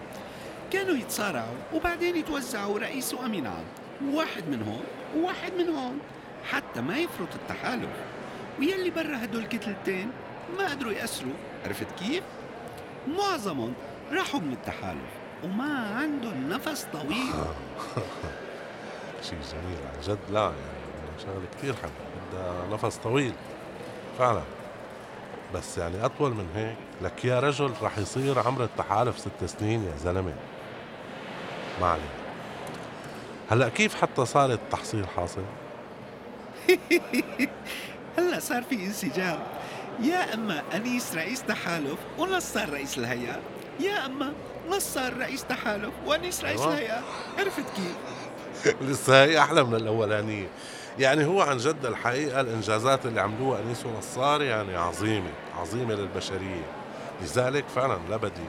كانوا 0.72 0.96
يتصارعوا 0.96 1.56
وبعدين 1.74 2.16
يتوزعوا 2.16 2.78
رئيس 2.78 3.14
وأمين 3.14 3.46
عام. 3.46 3.64
واحد 4.14 4.48
من 4.48 4.62
هون 4.62 4.84
وواحد 5.16 5.52
من 5.52 5.68
هون 5.68 5.98
حتى 6.50 6.80
ما 6.80 6.98
يفرط 6.98 7.28
التحالف. 7.34 7.90
ويلي 8.58 8.90
برا 8.90 9.24
هدول 9.24 9.42
الكتلتين 9.42 10.10
ما 10.58 10.70
قدروا 10.70 10.92
يأسروا. 10.92 11.32
عرفت 11.66 11.86
كيف؟ 11.98 12.22
معظمهم 13.08 13.74
راحوا 14.12 14.40
من 14.40 14.52
التحالف 14.52 15.10
وما 15.44 15.94
عندهم 15.96 16.48
نفس 16.48 16.86
طويل. 16.92 17.32
شيء 19.28 19.38
جميل 19.52 19.78
عن 19.94 20.00
جد. 20.02 20.18
لا 20.30 20.40
يعني 20.40 21.18
شغلة 21.18 21.46
كثير 21.58 21.74
حلوة. 21.74 21.92
بدها 22.30 22.76
نفس 22.76 22.96
طويل. 22.96 23.32
فعلا. 24.18 24.42
بس 25.54 25.78
يعني 25.78 26.04
أطول 26.04 26.30
من 26.30 26.48
هيك. 26.54 26.76
لك 27.02 27.24
يا 27.24 27.40
رجل 27.40 27.72
رح 27.82 27.98
يصير 27.98 28.38
عمر 28.38 28.64
التحالف 28.64 29.18
ست 29.18 29.44
سنين 29.58 29.84
يا 29.84 29.96
زلمة. 29.96 30.34
ما 31.80 31.86
علينا. 31.86 32.08
هلأ 33.50 33.68
كيف 33.68 33.94
حتى 33.94 34.26
صار 34.26 34.52
التحصيل 34.52 35.06
حاصل؟ 35.16 35.42
هلأ 38.18 38.40
صار 38.40 38.62
في 38.62 38.74
انسجام. 38.74 39.38
يا 40.02 40.34
أما 40.34 40.62
أنيس 40.74 41.14
رئيس 41.14 41.42
تحالف 41.42 41.98
ونصار 42.18 42.68
رئيس 42.70 42.98
الهيئة. 42.98 43.40
يا 43.80 44.06
أما 44.06 44.32
نصار 44.70 45.16
رئيس 45.16 45.44
تحالف 45.44 45.92
وانيس 46.06 46.44
رئيس 46.44 46.60
أيوة. 46.60 46.72
الهيئة. 46.74 47.02
عرفت 47.38 47.64
كيف؟ 47.76 47.96
لسه 48.90 49.24
هي 49.24 49.40
أحلى 49.40 49.64
من 49.64 49.74
الأولانية. 49.74 50.46
يعني 50.98 51.24
هو 51.24 51.42
عن 51.42 51.56
جد 51.56 51.86
الحقيقة 51.86 52.40
الإنجازات 52.40 53.06
اللي 53.06 53.20
عملوها 53.20 53.60
انيس 53.60 53.86
ونصار 53.86 54.42
يعني 54.42 54.76
عظيمة 54.76 55.30
عظيمة 55.60 55.94
للبشرية. 55.94 56.64
لذلك 57.22 57.64
فعلا 57.74 57.98
لا 58.10 58.16
بديل. 58.16 58.48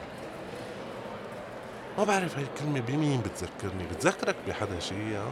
ما 1.98 2.04
بعرف 2.04 2.36
هاي 2.36 2.44
الكلمة 2.44 2.80
بمين 2.80 3.20
بتذكرني؟ 3.20 3.84
بتذكرك 3.92 4.36
بحدا 4.48 4.80
شيء؟ 4.80 5.16
ها؟ 5.16 5.30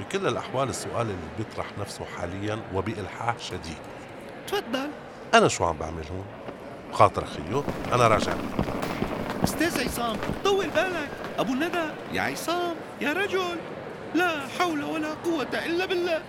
بكل 0.00 0.26
الأحوال 0.26 0.68
السؤال 0.68 1.00
اللي 1.00 1.16
بيطرح 1.38 1.66
نفسه 1.80 2.04
حاليا 2.04 2.58
وبإلحاح 2.74 3.38
شديد. 3.38 3.78
تفضل. 4.46 4.90
أنا 5.34 5.48
شو 5.48 5.64
عم 5.64 5.76
بعمل 5.76 6.04
هون؟ 6.10 6.24
خاطر 6.92 7.24
خيو 7.24 7.64
أنا 7.92 8.08
راجع. 8.08 8.32
أستاذ 9.44 9.84
عصام 9.84 10.16
طول 10.44 10.66
بالك. 10.66 11.08
أبو 11.38 11.52
الندى. 11.52 11.84
يا 12.12 12.22
عصام 12.22 12.74
يا 13.00 13.12
رجل. 13.12 13.56
لا 14.16 14.48
حول 14.58 14.84
ولا 14.84 15.14
قوة 15.24 15.66
إلا 15.66 15.86
بالله. 15.86 16.22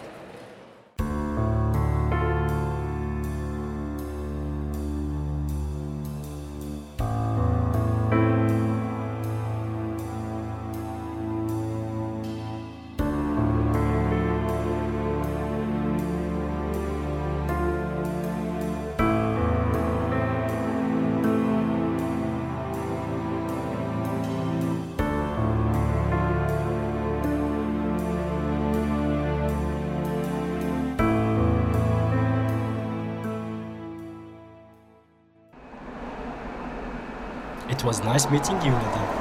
Was 37.88 38.00
nice 38.12 38.26
meeting 38.34 38.58
you, 38.66 38.74
Nadine. 38.82 39.12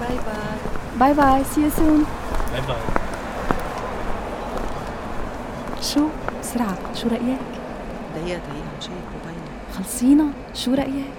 باي 0.00 0.16
باي 0.26 1.14
باي 1.14 1.14
باي 1.14 1.44
سي 1.54 1.60
يو 1.60 1.70
سون 1.76 2.04
Bye 2.52 2.60
bye. 2.68 3.02
شو؟ 5.82 6.08
بسرعة. 6.40 6.78
شو 6.94 7.08
رأيك؟ 7.08 7.38
دقيقة 8.16 8.38
دقيقة 8.38 8.80
شيك 8.80 9.08
وبيننا 9.14 9.50
خلصينا. 9.78 10.26
شو 10.54 10.74
رأيك؟ 10.74 11.18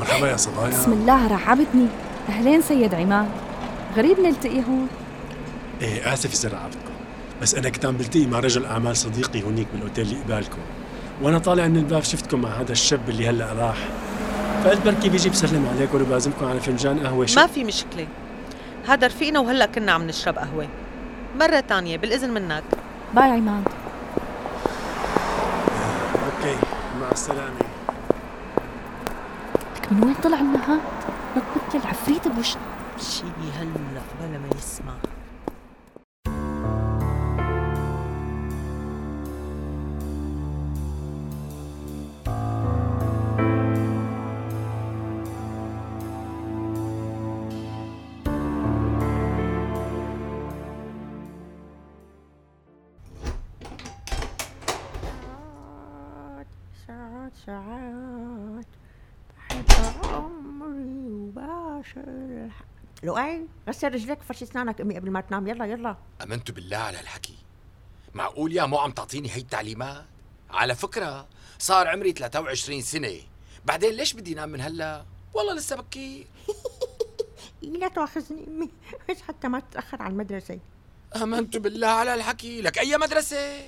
مرحبا 0.00 0.28
يا 0.28 0.36
صبايا. 0.36 0.68
بسم 0.68 0.92
الله 0.92 1.26
رعبتني. 1.26 1.86
أهلين 2.28 2.62
سيد 2.62 2.94
عماد. 2.94 3.28
غريب 3.96 4.20
نلتقي 4.20 4.58
هون. 4.58 4.88
إيه 5.82 6.12
آسف 6.12 6.32
اذا 6.34 6.48
رعبتكم. 6.54 6.94
بس 7.42 7.54
أنا 7.54 7.68
كنت 7.68 7.86
عم 7.86 7.96
بلتقي 7.96 8.26
مع 8.26 8.38
رجل 8.38 8.66
أعمال 8.66 8.96
صديقي 8.96 9.42
هونيك 9.42 9.66
بالأوتيل 9.72 10.06
اللي 10.06 10.20
قبالكم. 10.22 10.58
وأنا 11.22 11.38
طالع 11.38 11.66
من 11.66 11.76
الباب 11.76 12.02
شفتكم 12.02 12.40
مع 12.40 12.48
هذا 12.48 12.72
الشاب 12.72 13.08
اللي 13.08 13.28
هلا 13.28 13.52
راح. 13.52 13.76
فقلت 14.64 14.84
بركي 14.84 15.08
بيجي 15.08 15.30
بسلم 15.30 15.66
عليكم 15.76 16.02
وبعزمكم 16.02 16.46
على 16.46 16.60
فنجان 16.60 17.06
قهوة 17.06 17.26
شو 17.26 17.40
ما 17.40 17.46
في 17.46 17.64
مشكلة. 17.64 18.06
هذا 18.88 19.06
رفيقنا 19.06 19.40
وهلا 19.40 19.66
كنا 19.66 19.92
عم 19.92 20.06
نشرب 20.06 20.38
قهوة. 20.38 20.68
مرة 21.40 21.60
تانية 21.60 21.96
بالإذن 21.96 22.30
منك. 22.30 22.64
bye 23.14 23.24
عماد. 23.24 23.68
okay 26.14 26.56
مع 27.00 27.10
السلامة. 27.12 27.66
لك 29.76 29.92
من 29.92 30.04
وين 30.04 30.14
طلع 30.14 30.40
هاد؟ 30.40 30.80
نط 31.36 31.42
مثل 31.68 31.84
العفريت 31.84 32.28
بوشنا 32.28 32.62
شي 33.00 33.22
هلا 33.58 34.00
بلا 34.20 34.38
ما 34.38 34.48
يسمع. 34.58 34.92
ساعات 57.46 58.66
بحب 59.38 60.04
عمري 60.04 61.10
وباشر. 61.10 62.50
لؤي 63.02 63.46
غسل 63.68 63.94
رجليك 63.94 64.20
وفرش 64.20 64.42
أسنانك. 64.42 64.80
امي 64.80 64.96
قبل 64.96 65.10
ما 65.10 65.20
تنام. 65.20 65.46
يلا 65.46 65.64
يلا. 65.64 65.96
آمنت 66.22 66.50
بالله 66.50 66.76
على 66.76 67.00
الحكي. 67.00 67.38
معقول 68.14 68.52
يا 68.52 68.66
مو 68.66 68.78
عم 68.78 68.90
تعطيني 68.90 69.30
هي 69.30 69.40
التعليمات؟ 69.40 70.04
على 70.50 70.74
فكرة 70.74 71.26
صار 71.58 71.88
عمري 71.88 72.12
23 72.12 72.82
سنة. 72.82 73.20
بعدين 73.64 73.90
ليش 73.94 74.12
بدي 74.12 74.32
انام 74.32 74.48
من 74.48 74.60
هلا؟ 74.60 75.04
والله 75.34 75.54
لسه 75.54 75.76
بكير. 75.76 76.26
لا 77.62 77.88
تواخذني 77.88 78.46
أمي. 78.46 78.70
بس 79.10 79.22
حتى 79.22 79.48
ما 79.48 79.60
تتأخر 79.60 80.02
على 80.02 80.12
المدرسة. 80.12 80.58
آمنت 81.22 81.56
بالله 81.56 81.88
على 81.88 82.14
الحكي. 82.14 82.62
لك 82.62 82.78
أي 82.78 82.98
مدرسة؟ 82.98 83.60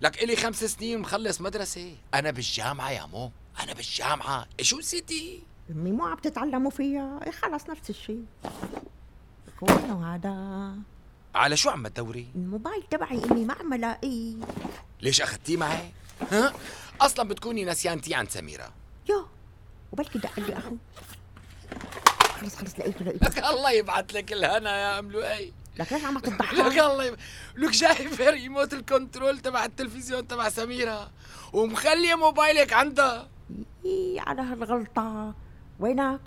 لك 0.00 0.22
إلي 0.22 0.36
خمس 0.36 0.64
سنين 0.64 0.98
مخلص 0.98 1.40
مدرسة. 1.40 1.96
أنا 2.14 2.30
بالجامعة 2.30 2.90
يا 2.90 3.06
مو. 3.06 3.30
أنا 3.60 3.72
بالجامعة. 3.72 4.46
إيه 4.58 4.64
شو 4.64 4.78
نسيتي؟ 4.78 5.42
أمي 5.70 5.92
مو 5.92 6.06
عم 6.06 6.16
تتعلموا 6.16 6.70
فيها. 6.70 7.20
إيه 7.26 7.30
خلص 7.30 7.70
نفس 7.70 7.90
الشيء. 7.90 8.24
كونه 9.60 10.14
هذا. 10.14 10.74
على 11.34 11.56
شو 11.56 11.70
عم 11.70 11.88
تدوري؟ 11.88 12.28
الموبايل 12.34 12.82
تبعي 12.90 13.24
أمي 13.30 13.44
ما 13.44 13.54
عم 13.54 13.74
ألاقيه. 13.74 14.34
ليش 15.00 15.20
أخذتيه 15.22 15.56
معي؟ 15.56 15.92
ها؟ 16.32 16.52
أصلا 17.00 17.28
بتكوني 17.28 17.64
نسيانته 17.64 18.14
عن 18.14 18.26
سميرة. 18.26 18.72
يو 19.08 19.26
وبلكي 19.92 20.18
دق 20.18 20.40
لي 20.40 20.58
اخو 20.58 20.76
خلص 22.40 22.56
خلص 22.56 22.78
لقيته 22.78 23.04
لقيته. 23.04 23.26
لك 23.26 23.38
الله 23.38 23.70
يبعث 23.70 24.14
لك 24.14 24.32
الهنا 24.32 24.76
يا 24.76 24.98
ام 24.98 25.10
لؤي 25.10 25.52
لك 25.78 25.92
ليش 25.92 26.04
عم 26.04 26.18
تضحك 26.18 26.54
لك 26.58 26.78
الله. 26.78 27.16
لك 27.56 27.70
جايب 27.70 28.20
remote 28.34 28.72
ال 28.72 28.80
control 28.80 29.38
تبع 29.38 29.64
التلفزيون 29.64 30.28
تبع 30.28 30.48
سميرة؟ 30.48 31.10
ومخلي 31.52 32.14
موبايلك 32.14 32.72
عندها. 32.72 33.28
إيه 33.84 34.20
على 34.20 34.42
هالغلطة. 34.42 35.34
وينك؟ 35.80 36.20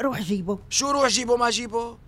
روح 0.00 0.20
جيبه. 0.20 0.58
شو 0.70 0.90
روح 0.90 1.06
جيبه؟ 1.08 1.36
ما 1.36 1.50
جيبه؟ 1.50 1.98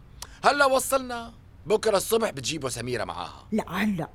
هلا 0.45 0.65
وصلنا. 0.65 1.33
بكرة 1.67 1.97
الصبح 1.97 2.31
بتجيبه 2.31 2.69
سميرة 2.69 3.05
معاها. 3.05 3.47
لا 3.53 3.71
هلا. 3.73 4.09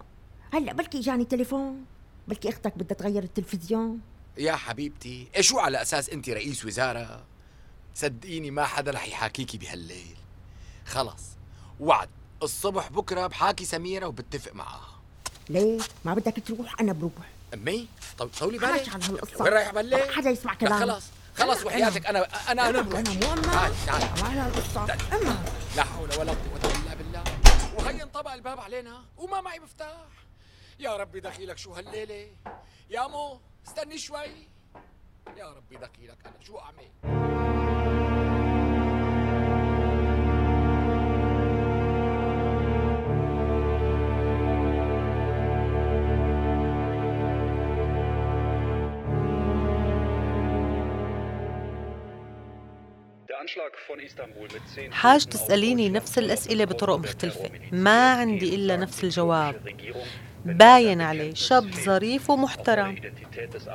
هلا 0.53 0.73
بلكي 0.73 0.99
إجاني 0.99 1.25
تليفون. 1.25 1.85
بلكي 2.27 2.49
أختك 2.49 2.77
بدها 2.77 2.97
تغير 2.97 3.23
التلفزيون. 3.23 3.99
يا 4.37 4.55
حبيبتي 4.55 5.27
إيه 5.35 5.41
شو 5.41 5.59
على 5.59 5.81
أساس 5.81 6.09
انت 6.09 6.29
رئيس 6.29 6.65
وزارة؟ 6.65 7.25
صدقيني 7.95 8.51
ما 8.51 8.65
حدا 8.65 8.91
رح 8.91 9.07
يحاكيكي 9.07 9.57
بهالليل. 9.57 10.15
خلص 10.85 11.23
وعد. 11.79 12.09
الصبح 12.43 12.89
بكرة 12.89 13.27
بحاكي 13.27 13.65
سميرة 13.65 14.05
وبتفق 14.05 14.53
معاها. 14.53 14.99
ليه؟ 15.49 15.79
ما 16.05 16.13
بدك 16.13 16.43
تروح؟ 16.47 16.81
أنا 16.81 16.93
بروح. 16.93 17.13
أمي؟ 17.53 17.87
طب 18.17 18.29
طولي 18.39 18.57
بالك. 18.57 18.89
على 18.89 19.03
هالقصة. 19.03 19.43
وين 19.43 19.53
رايح 19.53 19.73
بالليل؟ 19.73 20.13
حدا 20.13 20.29
يسمع 20.29 20.53
كلام 20.53 20.79
خلص. 20.79 21.05
خلص 21.37 21.65
وحياتك. 21.65 22.05
أنا 22.05 22.51
أنا 22.51 22.69
أنا 22.69 22.81
بروح 22.81 22.99
أنا 22.99 23.09
مو 23.09 23.33
اما 23.33 23.51
تعال 23.51 23.73
تعال. 23.85 24.37
هالقصة 24.37 24.83
اما 24.83 25.43
لا 25.75 25.83
حول 25.83 26.09
ولا 26.19 26.31
قوة 26.31 26.73
إلا 26.75 26.95
بالله. 26.95 27.23
وهي 27.77 28.03
انطبق 28.03 28.31
الباب 28.31 28.59
علينا 28.59 29.03
وما 29.17 29.41
معي 29.41 29.59
مفتاح. 29.59 30.07
يا 30.79 30.97
ربي 30.97 31.19
دخيلك 31.19 31.57
شو 31.57 31.73
هالليلة؟ 31.73 32.27
يا 32.89 33.07
مو 33.07 33.39
استني 33.67 33.97
شوي. 33.97 34.47
يا 35.37 35.49
ربي 35.49 35.75
دخيلك 35.75 36.17
أنا. 36.25 36.43
شو 36.45 36.57
أعمل؟ 36.57 38.22
حاج 54.91 55.25
تسأليني 55.25 55.89
نفس 55.89 56.17
الأسئلة 56.17 56.65
بطرق 56.65 56.95
مختلفة 56.95 57.49
ما 57.71 58.13
عندي 58.13 58.55
إلا 58.55 58.77
نفس 58.77 59.03
الجواب 59.03 59.55
باين 60.45 61.01
عليه 61.01 61.33
شاب 61.33 61.71
ظريف 61.71 62.29
ومحترم 62.29 62.95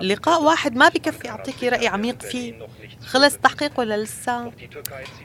لقاء 0.02 0.42
واحد 0.42 0.76
ما 0.76 0.88
بكفي 0.88 1.28
أعطيكي 1.28 1.68
رأي 1.68 1.86
عميق 1.86 2.22
فيه 2.22 2.66
خلص 3.06 3.36
تحقيق 3.36 3.80
ولا 3.80 3.96
لسه؟ 4.02 4.52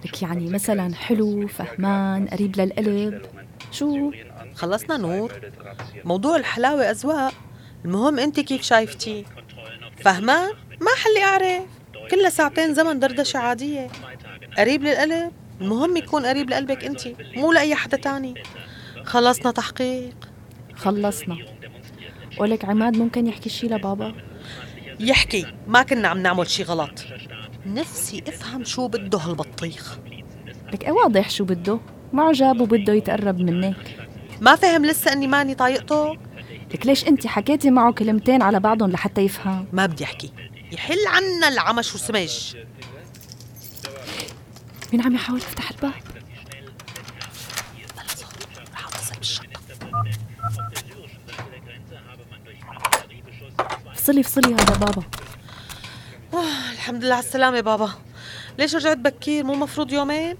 لك 0.06 0.21
يعني 0.21 0.49
مثلا 0.49 0.95
حلو 0.95 1.47
فهمان 1.47 2.27
قريب 2.27 2.58
للقلب 2.58 3.21
شو 3.71 4.12
خلصنا 4.56 4.97
نور 4.97 5.32
موضوع 6.03 6.36
الحلاوة 6.36 6.91
أذواق 6.91 7.34
المهم 7.86 8.19
أنت 8.19 8.39
كيف 8.39 8.62
شايفتيه 8.62 9.23
فهمان 10.03 10.51
ما 10.82 10.91
حلي 11.03 11.23
أعرف 11.23 11.63
كلها 12.12 12.29
ساعتين 12.29 12.73
زمن 12.73 12.99
دردشة 12.99 13.38
عادية 13.38 13.88
قريب 14.57 14.83
للقلب. 14.83 15.31
المهم 15.61 15.97
يكون 15.97 16.25
قريب 16.25 16.49
لقلبك 16.49 16.83
أنت 16.83 17.01
مو 17.35 17.51
لأي 17.51 17.75
حدا 17.75 17.97
تاني. 17.97 18.33
خلصنا 19.03 19.51
تحقيق. 19.51 20.15
خلصنا. 20.75 21.37
ولك 22.39 22.65
عماد 22.65 22.97
ممكن 22.97 23.27
يحكي 23.27 23.49
شي 23.49 23.67
لبابا؟ 23.67 24.15
يحكي. 24.99 25.45
ما 25.67 25.83
كنا 25.83 26.07
عم 26.07 26.17
نعمل 26.17 26.49
شي 26.49 26.63
غلط. 26.63 27.05
نفسي 27.65 28.23
افهم 28.27 28.63
شو 28.63 28.87
بده 28.87 29.17
هالبطيخ. 29.17 29.97
لك 30.73 30.83
إيه 30.83 30.91
واضح 30.91 31.29
شو 31.29 31.43
بده؟ 31.43 31.79
ما 32.13 32.23
عجب 32.23 32.61
وبده 32.61 32.93
يتقرب 32.93 33.39
منك. 33.39 33.97
ما 34.41 34.55
فهم 34.55 34.85
لسه 34.85 35.13
إني 35.13 35.27
ماني 35.27 35.55
طايقته؟ 35.55 36.13
لك 36.73 36.85
ليش 36.85 37.07
انت 37.07 37.27
حكيتي 37.27 37.71
معه 37.71 37.93
كلمتين 37.93 38.41
على 38.41 38.59
بعضهم 38.59 38.91
لحتى 38.91 39.21
يفهم؟ 39.21 39.67
ما 39.73 39.85
بدي 39.85 40.03
أحكي. 40.03 40.31
يحل 40.71 41.07
عنا 41.07 41.47
العمش 41.47 41.93
والسمج 41.93 42.55
مين 44.93 45.01
عم 45.01 45.15
يحاول 45.15 45.39
يفتح 45.39 45.71
الباب 45.71 45.93
رح 48.73 48.88
اتصل 48.88 49.15
بالشقة 49.15 49.45
فصلي 53.95 54.23
فصلي 54.23 54.53
هذا 54.53 54.77
بابا. 54.77 55.03
آه 56.34 56.71
الحمد 56.71 57.03
لله 57.03 57.15
على 57.15 57.23
السلامة 57.23 57.62
بابا. 57.62 57.93
ليش 58.60 58.75
رجعت 58.75 58.97
بكير؟ 58.97 59.43
مو 59.43 59.53
مفروض 59.53 59.93
يومين؟ 59.93 60.38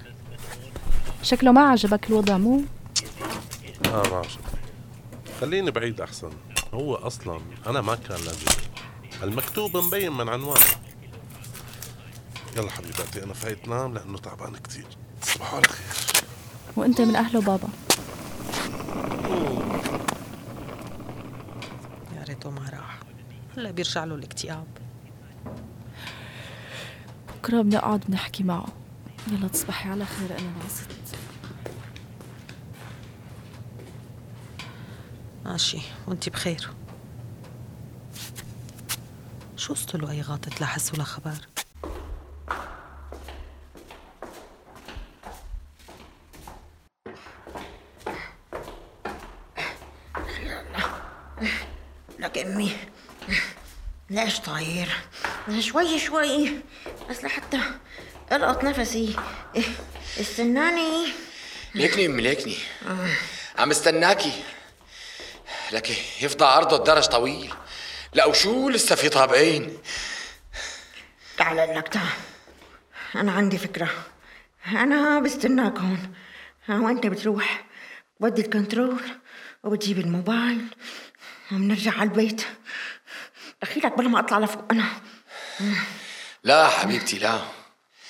شكله 1.24 1.52
ما 1.52 1.62
عجبك 1.62 2.10
الوضع 2.10 2.38
مو؟ 2.38 2.62
آه 3.86 4.10
ما 4.10 4.18
عجبني. 4.18 4.28
خليني 5.42 5.72
بعيد 5.72 6.02
أحسن. 6.02 6.32
هو 6.74 6.96
أصلا 6.96 7.42
أنا 7.68 7.82
ما 7.82 7.96
كان 7.96 8.18
لازم 8.18 8.48
المكتوب 9.24 9.78
مبين 9.78 10.12
من 10.12 10.30
عنوانه. 10.30 10.66
يلا 12.56 12.72
حبيباتي 12.72 13.24
أنا 13.24 13.34
فايت 13.34 13.68
نام 13.68 13.94
لأنه 13.94 14.18
تعبان 14.18 14.56
كثير 14.56 14.86
تصبحوا 15.22 15.58
على 15.58 15.68
خير. 15.68 16.24
وأنت 16.76 17.02
من 17.02 17.16
أهله 17.16 17.42
بابا؟ 17.42 17.68
يا 22.16 22.24
ريته 22.24 22.50
ما 22.50 22.70
راح. 22.70 23.00
هلا 23.58 23.72
بيرجع 23.72 24.04
له 24.04 24.16
الاكتئاب. 24.16 24.68
بكرة 27.38 27.62
بنقعد 27.62 28.04
بنحكي 28.08 28.44
معه. 28.44 28.68
يلا 29.32 29.48
تصبحي 29.48 29.90
على 29.90 30.06
خير 30.06 30.40
أنا 30.40 30.52
ناست 30.64 30.90
ماشي 35.46 35.82
وانتي 36.08 36.30
بخير. 36.30 36.70
شو 39.58 39.74
قصته 39.74 40.00
له 40.00 40.12
أي 40.12 40.22
غاطة 40.22 40.52
لا 40.60 40.66
حس 40.66 40.94
ولا 40.94 41.04
خبر 41.04 41.34
لك 52.20 52.38
امي 52.38 52.72
ليش 54.10 54.33
طاير. 54.46 54.90
شوي 55.60 56.00
شوي. 56.00 56.62
بس 57.10 57.24
لحتى 57.24 57.60
ألقط 58.32 58.64
نفسي. 58.64 59.16
استناني. 60.20 61.08
ليكني 61.76 62.06
امي 62.06 62.22
ليكني 62.22 62.58
عم 63.58 63.72
استناكي. 63.72 64.44
لك 65.72 65.90
يفضى 66.22 66.46
عرضه 66.46 66.76
الدرج 66.78 67.06
طويل. 67.06 67.54
لا 68.14 68.26
وشو 68.26 68.70
لسه 68.70 68.96
في 68.96 69.10
طابقين؟ 69.10 69.78
تعال 71.38 71.78
لك 71.78 71.88
تعال. 71.88 72.08
أنا 73.16 73.32
عندي 73.32 73.58
فكرة. 73.58 73.90
أنا 74.68 75.20
بستناك 75.20 75.78
هون. 75.78 76.14
ها، 76.68 76.80
وأنت 76.80 77.08
بتروح. 77.08 77.66
بودي 78.20 78.42
الكنترول 78.42 79.02
وبتجيب 79.64 80.00
الموبايل. 80.00 80.66
وبنرجع 81.52 81.92
على 81.92 82.04
البيت. 82.04 82.46
دخيلك 83.64 83.98
بلا 83.98 84.10
ما 84.10 84.20
أطلع 84.20 84.40
لفوق. 84.40 84.64
أنا. 84.72 84.86
لا 86.44 86.68
حبيبتي 86.68 87.20
لا. 87.20 87.40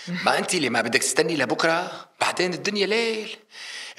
ما 0.07 0.37
أنت 0.37 0.53
اللي 0.53 0.69
ما 0.69 0.81
بدك 0.81 0.99
تستني 0.99 1.35
لبكرة؟ 1.35 2.07
بعدين 2.21 2.53
الدنيا 2.53 2.87
ليل. 2.87 3.37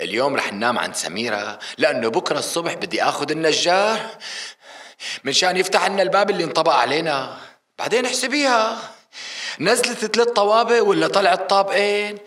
اليوم 0.00 0.36
رح 0.36 0.52
ننام 0.52 0.78
عند 0.78 0.94
سميرة 0.94 1.58
لأنه 1.78 2.08
بكرة 2.08 2.38
الصبح 2.38 2.74
بدي 2.74 3.02
آخذ 3.02 3.30
النجار 3.30 4.10
منشان 5.24 5.56
يفتح 5.56 5.86
لنا 5.86 6.02
الباب 6.02 6.30
اللي 6.30 6.44
انطبق 6.44 6.72
علينا. 6.72 7.38
بعدين 7.78 8.06
احسبيها. 8.06 8.78
نزلت 9.60 10.16
ثلاث 10.16 10.28
طوابق 10.28 10.82
ولا 10.82 11.08
طلعت 11.08 11.50
طابقين؟ 11.50 12.18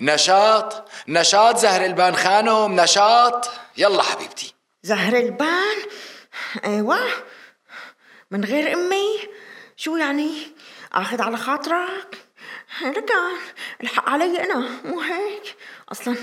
نشاط 0.00 0.88
نشاط 1.08 1.56
زهر 1.56 1.84
البان 1.84 2.16
خانم 2.16 2.80
نشاط. 2.80 3.50
يلا 3.76 4.02
حبيبتي. 4.02 4.54
زهر 4.82 5.16
البان؟ 5.16 5.76
أيوة. 6.64 6.98
من 8.30 8.44
غير 8.44 8.72
أمي؟ 8.72 9.18
شو 9.76 9.96
يعني؟ 9.96 10.32
أخذ 10.92 11.22
على 11.22 11.36
خاطرك؟ 11.36 12.18
لك 12.82 13.12
الحق 13.82 14.08
علي 14.08 14.44
أنا 14.44 14.68
مو 14.84 15.00
هيك؟ 15.00 15.56
أصلا 15.92 16.16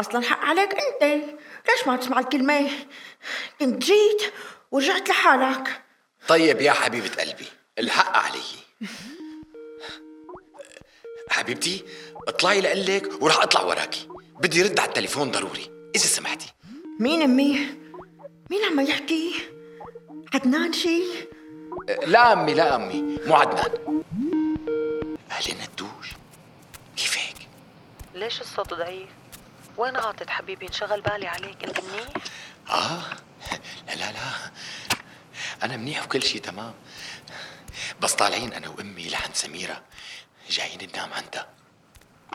أصلا 0.00 0.18
الحق 0.18 0.44
عليك 0.44 0.74
أنت. 0.74 1.24
ليش 1.68 1.86
ما 1.86 1.96
تسمع 1.96 2.18
الكلمة؟ 2.18 2.70
كنت 3.60 3.84
جيت 3.84 4.32
ورجعت 4.70 5.08
لحالك. 5.08 5.82
طيب 6.28 6.60
يا 6.60 6.72
حبيبة 6.72 7.08
قلبي 7.08 7.46
الحق 7.78 8.16
علي. 8.16 8.42
حبيبتي 11.28 11.84
اطلعي 12.28 12.60
لقلك 12.60 13.22
وراح 13.22 13.42
أطلع 13.42 13.62
وراكي. 13.62 14.08
بدي 14.40 14.62
رد 14.62 14.80
على 14.80 14.88
التليفون 14.88 15.30
ضروري 15.30 15.70
إذا 15.96 16.06
سمحتي. 16.06 16.46
مين 17.00 17.22
أمي؟ 17.22 17.68
مين 18.50 18.64
عم 18.64 18.80
يحكي؟ 18.80 19.34
عدنان 20.34 20.72
شي؟ 20.72 21.02
لا 21.88 22.32
أمي 22.32 22.54
لا 22.54 22.76
أمي. 22.76 23.18
مو 23.26 23.34
عدنان. 23.36 24.02
أهلين 25.30 25.60
الدوش. 25.60 26.08
كيف 26.96 27.18
هيك 27.18 27.48
ليش 28.14 28.40
الصوت 28.40 28.74
ضعيف؟ 28.74 29.08
وين 29.76 29.96
عاطت 29.96 30.30
حبيبي؟ 30.30 30.66
انشغل 30.66 31.00
بالي 31.00 31.26
عليك. 31.26 31.64
أنت 31.64 31.80
منيح؟ 31.80 32.08
آه. 32.70 33.02
لا 33.86 33.94
لا 33.94 34.12
لا. 34.12 34.50
أنا 35.62 35.76
منيح 35.76 36.04
وكل 36.04 36.22
شيء 36.22 36.40
تمام. 36.40 36.74
بس 38.00 38.12
طالعين 38.14 38.52
أنا 38.52 38.68
وأمي 38.68 39.08
لعند 39.08 39.34
سميرة. 39.34 39.82
جايين 40.50 40.90
ننام 40.92 41.12
عندها. 41.12 41.46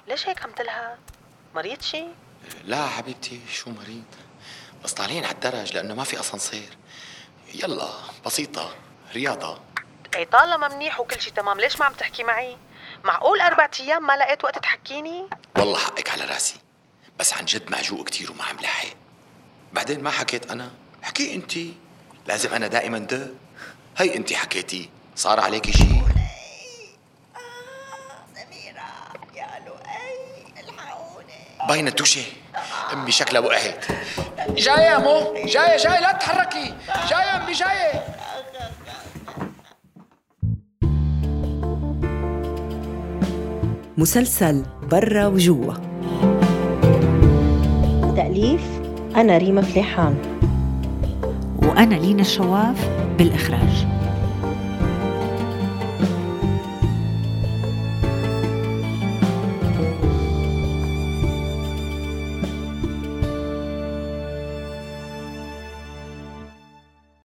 ليش 0.08 0.28
هيك 0.28 0.44
عم 0.44 0.52
تلهى؟ 0.52 0.96
مريض 1.56 1.82
شي؟ 1.82 2.06
لا 2.66 2.88
حبيبتي 2.88 3.42
شو 3.52 3.70
مريض؟ 3.70 4.04
بس 4.84 4.94
طالعين 4.94 5.26
على 5.26 5.36
الدرج 5.36 5.74
لأنه 5.74 5.94
ما 5.94 6.04
في 6.04 6.20
أسانسير. 6.20 6.78
يلا 7.54 7.90
بسيطة. 8.26 8.76
رياضة. 9.14 9.60
أي 10.16 10.26
طالما 10.26 10.68
منيح 10.68 11.00
وكل 11.00 11.22
شي 11.22 11.32
تمام 11.32 11.60
ليش 11.60 11.80
ما 11.80 11.86
عم 11.86 11.94
تحكي 11.94 12.24
معي؟ 12.24 12.58
معقول 13.04 13.42
أربع 13.42 13.70
أيام 13.80 14.08
ما 14.08 14.18
لقيت 14.18 14.44
وقت 14.44 14.60
تحكيني؟ 14.60 15.30
والله 15.58 15.78
حقك 15.80 16.10
على 16.10 16.26
راسي 16.26 16.56
بس 17.20 17.34
عن 17.34 17.46
جد 17.46 17.72
معجوق 17.72 18.06
كتير 18.06 18.32
وما 18.32 18.44
عم 18.44 18.58
لحق. 18.62 18.88
بعدين 19.74 20.04
ما 20.04 20.10
حكيت 20.12 20.52
أنا؟ 20.52 20.72
حكي 21.02 21.36
أنت. 21.36 21.54
لازم 22.28 22.54
أنا 22.54 22.68
دائما 22.68 23.00
ده 23.00 23.28
هي 23.98 24.16
أنت 24.16 24.34
حكيتي. 24.34 24.90
صار 25.16 25.40
عليكي 25.40 25.72
شيء 25.72 26.04
باينة 31.68 31.92
توشي 31.92 32.24
أمي 32.94 33.12
شكلها 33.12 33.42
وقعت. 33.42 33.86
جاية 34.50 34.80
يا 34.80 34.98
مو؟ 34.98 35.34
جاية 35.46 35.78
جاية 35.78 36.00
لا 36.00 36.12
تتحركي 36.12 36.74
جاية 37.10 37.36
أمي 37.38 37.54
جاية. 37.54 38.19
مسلسل 44.00 44.64
برا 44.92 45.28
وجوا. 45.28 45.74
تأليف 48.16 48.62
أنا 49.16 49.38
ريما 49.38 49.62
فليحان. 49.62 50.16
وأنا 51.62 51.96
لينا 51.96 52.22
الشواف 52.22 52.90
بالإخراج. 53.18 53.99